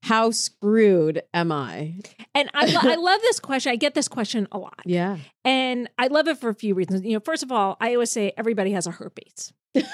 How 0.03 0.31
screwed 0.31 1.21
am 1.33 1.51
I?" 1.51 1.95
And 2.35 2.49
I, 2.53 2.65
lo- 2.65 2.91
I 2.91 2.95
love 2.95 3.21
this 3.21 3.39
question. 3.39 3.71
I 3.71 3.75
get 3.75 3.93
this 3.93 4.07
question 4.07 4.47
a 4.51 4.57
lot. 4.57 4.79
Yeah. 4.85 5.17
And 5.43 5.89
I 5.97 6.07
love 6.07 6.27
it 6.27 6.37
for 6.37 6.49
a 6.49 6.55
few 6.55 6.73
reasons. 6.75 7.03
You 7.03 7.13
know, 7.13 7.19
first 7.19 7.41
of 7.43 7.51
all, 7.51 7.77
I 7.81 7.93
always 7.93 8.11
say 8.11 8.31
everybody 8.37 8.71
has 8.71 8.85
a 8.87 8.91
herpes. 8.91 9.53
And, 9.75 9.85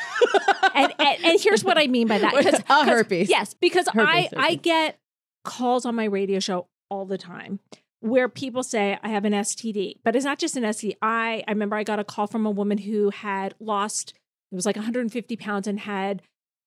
and 1.00 1.26
and 1.26 1.40
here's 1.42 1.64
what 1.64 1.78
I 1.78 1.88
mean 1.88 2.08
by 2.08 2.18
that. 2.20 2.34
'Cause- 2.44 2.60
a 2.60 2.64
'cause- 2.64 2.88
herpes. 2.88 3.30
Yes, 3.30 3.54
because 3.54 3.88
Herpes, 3.90 4.30
I 4.36 4.48
I 4.50 4.56
get 4.56 4.98
calls 5.44 5.86
on 5.86 5.96
my 5.96 6.06
radio 6.06 6.40
show 6.40 6.68
all 6.90 7.06
the 7.06 7.18
time 7.18 7.60
where 8.02 8.30
people 8.30 8.64
say 8.64 8.98
I 9.04 9.10
have 9.10 9.26
an 9.26 9.34
STD, 9.34 9.96
but 10.04 10.16
it's 10.16 10.26
not 10.26 10.40
just 10.40 10.56
an 10.56 10.64
STD. 10.64 10.96
I 11.02 11.44
I 11.48 11.52
remember 11.52 11.76
I 11.76 11.84
got 11.84 12.00
a 12.00 12.04
call 12.04 12.28
from 12.28 12.46
a 12.46 12.52
woman 12.52 12.80
who 12.80 13.10
had 13.12 13.54
lost 13.60 14.14
it 14.52 14.56
was 14.56 14.66
like 14.66 14.76
150 14.78 15.36
pounds 15.36 15.68
and 15.68 15.80
had 15.82 16.22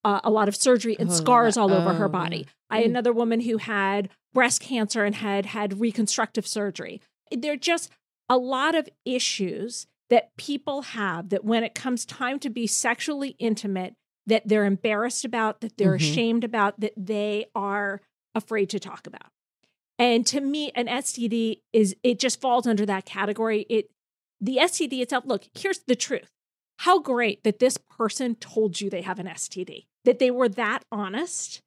uh, 0.04 0.20
a 0.24 0.30
lot 0.30 0.48
of 0.48 0.56
surgery 0.56 0.96
and 0.98 1.10
Oh, 1.10 1.12
scars 1.12 1.56
all 1.56 1.72
over 1.72 1.90
oh, 1.90 1.94
her 1.94 2.08
body. 2.08 2.46
I 2.70 2.76
had 2.78 2.86
Mm. 2.86 2.90
another 2.90 3.12
woman 3.12 3.40
who 3.40 3.56
had 3.58 4.08
breast 4.32 4.60
cancer 4.62 5.04
and 5.04 5.14
had 5.14 5.46
had 5.46 5.80
reconstructive 5.80 6.46
surgery. 6.46 7.00
There 7.30 7.52
are 7.54 7.56
just 7.56 7.90
a 8.28 8.36
lot 8.38 8.74
of 8.74 8.88
issues 9.04 9.86
that 10.10 10.36
people 10.36 10.82
have 10.82 11.28
that 11.30 11.44
when 11.44 11.64
it 11.64 11.74
comes 11.74 12.04
time 12.04 12.38
to 12.40 12.50
be 12.50 12.66
sexually 12.66 13.36
intimate 13.38 13.94
that 14.26 14.46
they're 14.46 14.64
embarrassed 14.66 15.24
about 15.24 15.60
that 15.60 15.76
they're 15.78 15.92
Mhm. 15.92 15.96
ashamed 16.10 16.44
about 16.44 16.78
that 16.80 16.92
they 16.96 17.46
are 17.54 18.00
afraid 18.34 18.68
to 18.70 18.78
talk 18.78 19.06
about. 19.06 19.30
And 19.98 20.26
to 20.26 20.40
me 20.40 20.70
an 20.74 20.86
std 20.86 21.62
is 21.72 21.96
it 22.02 22.18
just 22.18 22.40
falls 22.40 22.66
under 22.66 22.86
that 22.86 23.04
category. 23.06 23.66
It 23.68 23.90
the 24.40 24.58
std 24.58 25.00
itself 25.00 25.24
look 25.26 25.46
here's 25.54 25.80
the 25.80 25.96
truth. 25.96 26.30
How 26.80 26.98
great 26.98 27.42
that 27.44 27.58
this 27.58 27.76
person 27.76 28.34
told 28.36 28.80
you 28.80 28.88
they 28.90 29.02
have 29.02 29.18
an 29.18 29.26
std 29.26 29.86
that 30.04 30.18
they 30.18 30.30
were 30.30 30.48
that 30.48 30.84
honest 30.90 31.60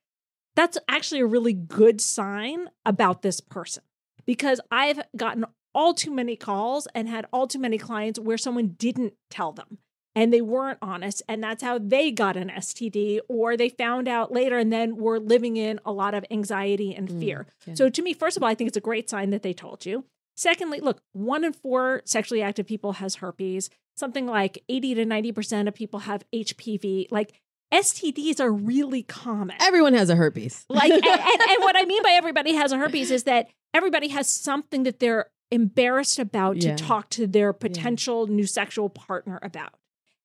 that's 0.56 0.78
actually 0.88 1.20
a 1.22 1.26
really 1.26 1.54
good 1.54 2.00
sign 2.00 2.70
about 2.86 3.24
this 3.24 3.40
person. 3.42 3.84
Because 4.26 4.62
I've 4.70 5.02
gotten 5.18 5.46
all 5.74 5.94
too 5.94 6.12
many 6.12 6.36
calls 6.36 6.88
and 6.96 7.08
had 7.10 7.26
all 7.34 7.48
too 7.48 7.60
many 7.60 7.78
clients 7.78 8.20
where 8.20 8.38
someone 8.38 8.76
didn't 8.78 9.14
tell 9.30 9.52
them 9.52 9.80
and 10.16 10.32
they 10.32 10.42
weren't 10.42 10.78
honest 10.82 11.22
and 11.28 11.44
that's 11.44 11.64
how 11.64 11.78
they 11.80 12.12
got 12.12 12.38
an 12.38 12.50
STD 12.50 13.20
or 13.28 13.58
they 13.58 13.70
found 13.70 14.08
out 14.08 14.32
later 14.32 14.58
and 14.58 14.72
then 14.72 14.98
were 14.98 15.20
living 15.20 15.58
in 15.58 15.80
a 15.86 15.92
lot 15.92 16.14
of 16.14 16.24
anxiety 16.30 16.94
and 16.94 17.10
Mm, 17.10 17.20
fear. 17.20 17.48
yeah. 17.66 17.74
So 17.74 17.90
to 17.90 18.02
me 18.02 18.14
first 18.14 18.38
of 18.38 18.44
all 18.44 18.50
I 18.50 18.56
think 18.56 18.68
it's 18.68 18.78
a 18.78 18.82
great 18.82 19.10
sign 19.10 19.32
that 19.32 19.42
they 19.44 19.54
told 19.54 19.86
you. 19.86 20.06
Secondly, 20.36 20.80
look, 20.80 21.02
1 21.14 21.44
in 21.44 21.54
4 21.54 22.02
sexually 22.06 22.42
active 22.42 22.66
people 22.66 22.94
has 22.94 23.16
herpes. 23.16 23.70
Something 23.96 24.26
like 24.26 24.64
80 24.68 24.96
to 24.96 25.06
90% 25.06 25.68
of 25.68 25.76
people 25.76 26.00
have 26.02 26.24
HPV. 26.34 27.08
Like 27.12 27.34
STDs 27.72 28.40
are 28.40 28.52
really 28.52 29.04
common 29.04 29.56
Everyone 29.62 29.94
has 29.94 30.10
a 30.10 30.16
herpes. 30.16 30.66
like 30.70 30.92
and, 30.92 31.04
and, 31.06 31.42
and 31.50 31.60
what 31.64 31.76
i 31.76 31.84
mean 31.88 32.04
by 32.04 32.12
everybody 32.12 32.54
has 32.54 32.72
a 32.72 32.78
herpes 32.78 33.10
is 33.10 33.24
that 33.24 33.48
everybody 33.74 34.10
has 34.10 34.28
something 34.32 34.84
that 34.84 35.00
they're 35.00 35.28
embarrassed 35.54 36.20
about 36.20 36.58
Yeah. 36.58 36.76
to 36.76 36.84
talk 36.84 37.10
to 37.12 37.28
their 37.28 37.54
potential 37.54 38.28
new 38.28 38.46
sexual 38.48 38.90
partner 38.90 39.40
about 39.42 39.74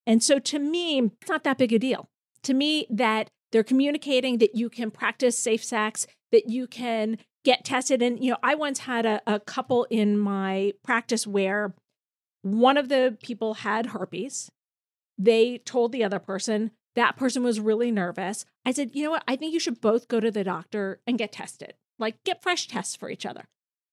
and 0.06 0.22
so 0.22 0.38
to 0.38 0.58
me 0.58 0.98
it's 1.20 1.28
not 1.28 1.44
that 1.44 1.58
big 1.58 1.72
a 1.72 1.78
deal 1.78 2.08
to 2.42 2.54
me 2.54 2.86
that 2.90 3.30
they're 3.52 3.64
communicating 3.64 4.38
that 4.38 4.54
you 4.54 4.68
can 4.70 4.90
practice 4.90 5.38
safe 5.38 5.64
sex 5.64 6.06
that 6.32 6.48
you 6.48 6.66
can 6.66 7.18
get 7.44 7.64
tested 7.64 8.02
and 8.02 8.22
you 8.24 8.30
know 8.30 8.38
i 8.42 8.54
once 8.54 8.80
had 8.80 9.04
a, 9.06 9.20
a 9.26 9.38
couple 9.38 9.84
in 9.90 10.18
my 10.18 10.72
practice 10.82 11.26
where 11.26 11.74
one 12.42 12.76
of 12.76 12.88
the 12.88 13.16
people 13.22 13.54
had 13.54 13.86
herpes 13.86 14.50
they 15.18 15.58
told 15.58 15.92
the 15.92 16.04
other 16.04 16.18
person 16.18 16.70
that 16.94 17.16
person 17.16 17.44
was 17.44 17.60
really 17.60 17.92
nervous. 17.92 18.44
I 18.66 18.72
said, 18.72 18.90
you 18.92 19.04
know 19.04 19.12
what? 19.12 19.22
I 19.28 19.36
think 19.36 19.52
you 19.52 19.60
should 19.60 19.80
both 19.80 20.08
go 20.08 20.18
to 20.18 20.32
the 20.32 20.42
doctor 20.42 21.00
and 21.06 21.16
get 21.16 21.30
tested, 21.30 21.74
like 21.96 22.16
get 22.24 22.42
fresh 22.42 22.66
tests 22.66 22.96
for 22.96 23.08
each 23.08 23.24
other. 23.24 23.44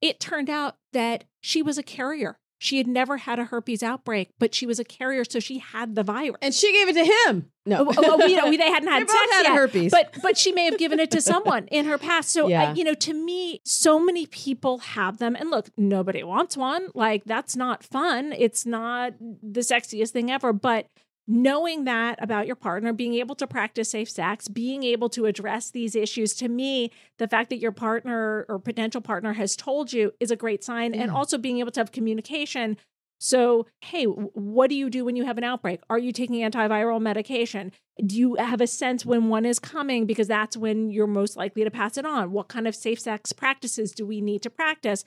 It 0.05 0.19
turned 0.19 0.49
out 0.49 0.75
that 0.93 1.23
she 1.41 1.61
was 1.63 1.77
a 1.79 1.83
carrier. 1.83 2.37
She 2.57 2.77
had 2.77 2.87
never 2.87 3.17
had 3.17 3.37
a 3.37 3.45
herpes 3.45 3.83
outbreak, 3.83 4.29
but 4.39 4.55
she 4.55 4.65
was 4.65 4.79
a 4.79 4.83
carrier, 4.85 5.23
so 5.25 5.39
she 5.39 5.57
had 5.57 5.93
the 5.95 6.03
virus. 6.03 6.37
And 6.41 6.53
she 6.53 6.71
gave 6.71 6.87
it 6.87 6.93
to 6.93 7.03
him. 7.29 7.51
No. 7.65 7.83
well, 7.83 7.95
well, 7.97 8.17
we, 8.19 8.27
you 8.27 8.37
know, 8.37 8.49
they 8.49 8.69
hadn't 8.71 8.87
had 8.91 9.09
sex 9.09 9.31
had 9.31 9.43
yet, 9.43 9.55
herpes. 9.55 9.91
but 9.91 10.15
but 10.21 10.37
she 10.37 10.51
may 10.51 10.65
have 10.65 10.77
given 10.77 10.99
it 10.99 11.09
to 11.11 11.21
someone 11.21 11.67
in 11.67 11.85
her 11.85 11.97
past. 11.97 12.29
So 12.29 12.47
Yeah. 12.47 12.69
I, 12.69 12.73
you 12.73 12.83
know, 12.83 12.93
to 12.93 13.13
me, 13.13 13.59
so 13.65 13.99
many 13.99 14.25
people 14.27 14.77
have 14.79 15.17
them, 15.17 15.35
and 15.35 15.49
look, 15.49 15.69
nobody 15.75 16.23
wants 16.23 16.55
one. 16.55 16.87
Like 16.93 17.23
that's 17.25 17.55
not 17.55 17.83
fun. 17.83 18.33
It's 18.37 18.65
not 18.65 19.13
the 19.19 19.61
sexiest 19.61 20.11
thing 20.11 20.31
ever. 20.31 20.53
But 20.53 20.87
knowing 21.27 21.85
that 21.85 22.21
about 22.21 22.45
your 22.45 22.55
partner, 22.55 22.93
being 22.93 23.15
able 23.15 23.35
to 23.35 23.47
practice 23.47 23.89
safe 23.89 24.09
sex, 24.09 24.47
being 24.47 24.83
able 24.83 25.09
to 25.09 25.25
address 25.25 25.71
these 25.71 25.95
issues, 25.95 26.33
to 26.35 26.47
me, 26.47 26.91
the 27.17 27.27
fact 27.27 27.49
that 27.49 27.57
your 27.57 27.71
partner 27.71 28.45
or 28.47 28.59
potential 28.59 29.01
partner 29.01 29.33
has 29.33 29.55
told 29.55 29.91
you 29.91 30.11
is 30.19 30.31
a 30.31 30.35
great 30.35 30.63
sign, 30.63 30.93
and 30.93 31.09
also 31.09 31.38
being 31.38 31.59
able 31.59 31.71
to 31.71 31.79
have 31.79 31.91
communication. 31.91 32.77
So, 33.17 33.65
hey, 33.81 34.03
what 34.03 34.69
do 34.69 34.75
you 34.75 34.89
do 34.89 35.05
when 35.05 35.15
you 35.15 35.25
have 35.25 35.38
an 35.38 35.43
outbreak? 35.43 35.79
Are 35.89 35.97
you 35.97 36.11
taking 36.11 36.47
antiviral 36.47 37.01
medication? 37.01 37.71
Do 38.05 38.15
you 38.15 38.35
have 38.35 38.59
a 38.61 38.67
sense 38.67 39.05
when 39.05 39.29
one 39.29 39.45
is 39.45 39.57
coming? 39.57 40.05
Because 40.05 40.27
that's 40.27 40.57
when 40.57 40.89
you're 40.89 41.07
most 41.07 41.38
likely 41.38 41.63
to 41.63 41.71
pass 41.71 41.97
it 41.97 42.05
on. 42.05 42.33
What 42.33 42.49
kind 42.49 42.67
of 42.67 42.75
safe 42.75 42.99
sex 42.99 43.31
practices 43.31 43.93
do 43.93 44.05
we 44.05 44.19
need 44.19 44.41
to 44.43 44.49
practice? 44.49 45.05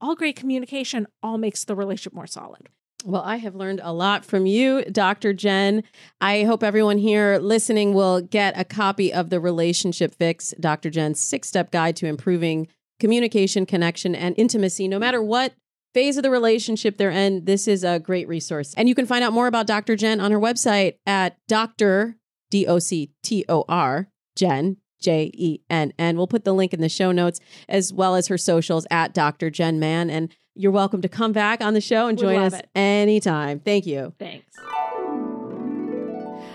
All 0.00 0.14
great 0.14 0.36
communication 0.36 1.08
all 1.20 1.36
makes 1.36 1.64
the 1.64 1.74
relationship 1.74 2.14
more 2.14 2.28
solid. 2.28 2.68
Well, 3.04 3.22
I 3.22 3.36
have 3.36 3.54
learned 3.54 3.80
a 3.82 3.92
lot 3.92 4.24
from 4.24 4.46
you, 4.46 4.84
Dr. 4.84 5.32
Jenn. 5.32 5.84
I 6.20 6.42
hope 6.42 6.64
everyone 6.64 6.98
here 6.98 7.38
listening 7.38 7.94
will 7.94 8.20
get 8.20 8.58
a 8.58 8.64
copy 8.64 9.12
of 9.12 9.30
the 9.30 9.38
Relationship 9.38 10.14
Fix, 10.16 10.52
Dr. 10.58 10.90
Jenn's 10.90 11.20
six 11.20 11.46
step 11.46 11.70
guide 11.70 11.94
to 11.96 12.06
improving 12.06 12.66
communication, 12.98 13.66
connection, 13.66 14.16
and 14.16 14.34
intimacy, 14.36 14.88
no 14.88 14.98
matter 14.98 15.22
what 15.22 15.54
phase 15.94 16.16
of 16.16 16.24
the 16.24 16.30
relationship 16.30 16.96
they're 16.96 17.10
in. 17.10 17.44
This 17.44 17.68
is 17.68 17.84
a 17.84 18.00
great 18.00 18.26
resource. 18.26 18.74
And 18.76 18.88
you 18.88 18.96
can 18.96 19.06
find 19.06 19.22
out 19.22 19.32
more 19.32 19.46
about 19.46 19.68
Dr. 19.68 19.94
Jenn 19.94 20.20
on 20.20 20.32
her 20.32 20.40
website 20.40 20.94
at 21.06 21.38
Dr. 21.46 22.16
D 22.50 22.66
O 22.66 22.80
C 22.80 23.12
T 23.22 23.44
O 23.48 23.64
R, 23.68 24.08
Jenn. 24.34 24.78
J 25.00 25.30
E 25.34 25.60
N 25.70 25.92
N. 25.98 26.16
We'll 26.16 26.26
put 26.26 26.44
the 26.44 26.52
link 26.52 26.74
in 26.74 26.80
the 26.80 26.88
show 26.88 27.12
notes 27.12 27.38
as 27.68 27.92
well 27.92 28.14
as 28.14 28.26
her 28.26 28.38
socials 28.38 28.86
at 28.90 29.14
Dr. 29.14 29.50
Jenn 29.50 29.78
Mann. 29.78 30.10
And 30.10 30.34
you're 30.58 30.72
welcome 30.72 31.00
to 31.02 31.08
come 31.08 31.32
back 31.32 31.60
on 31.60 31.72
the 31.72 31.80
show 31.80 32.08
and 32.08 32.18
join 32.18 32.38
us 32.38 32.52
it. 32.52 32.68
anytime. 32.74 33.60
Thank 33.60 33.86
you. 33.86 34.12
Thanks. 34.18 34.44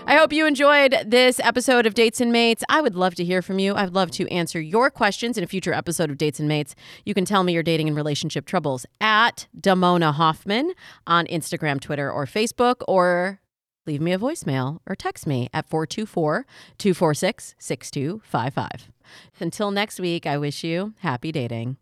I 0.06 0.16
hope 0.16 0.34
you 0.34 0.46
enjoyed 0.46 0.94
this 1.06 1.40
episode 1.40 1.86
of 1.86 1.94
Dates 1.94 2.20
and 2.20 2.30
Mates. 2.30 2.62
I 2.68 2.82
would 2.82 2.94
love 2.94 3.14
to 3.14 3.24
hear 3.24 3.40
from 3.40 3.58
you. 3.58 3.74
I'd 3.74 3.94
love 3.94 4.10
to 4.12 4.28
answer 4.28 4.60
your 4.60 4.90
questions 4.90 5.38
in 5.38 5.44
a 5.44 5.46
future 5.46 5.72
episode 5.72 6.10
of 6.10 6.18
Dates 6.18 6.38
and 6.38 6.46
Mates. 6.46 6.74
You 7.06 7.14
can 7.14 7.24
tell 7.24 7.42
me 7.42 7.54
your 7.54 7.62
dating 7.62 7.88
and 7.88 7.96
relationship 7.96 8.44
troubles 8.44 8.84
at 9.00 9.46
Damona 9.58 10.12
Hoffman 10.12 10.74
on 11.06 11.26
Instagram, 11.28 11.80
Twitter, 11.80 12.12
or 12.12 12.26
Facebook, 12.26 12.82
or 12.86 13.40
leave 13.86 14.02
me 14.02 14.12
a 14.12 14.18
voicemail 14.18 14.80
or 14.86 14.94
text 14.94 15.26
me 15.26 15.48
at 15.54 15.70
424 15.70 16.44
246 16.76 17.54
6255. 17.58 18.92
Until 19.40 19.70
next 19.70 19.98
week, 19.98 20.26
I 20.26 20.36
wish 20.36 20.62
you 20.62 20.92
happy 20.98 21.32
dating. 21.32 21.78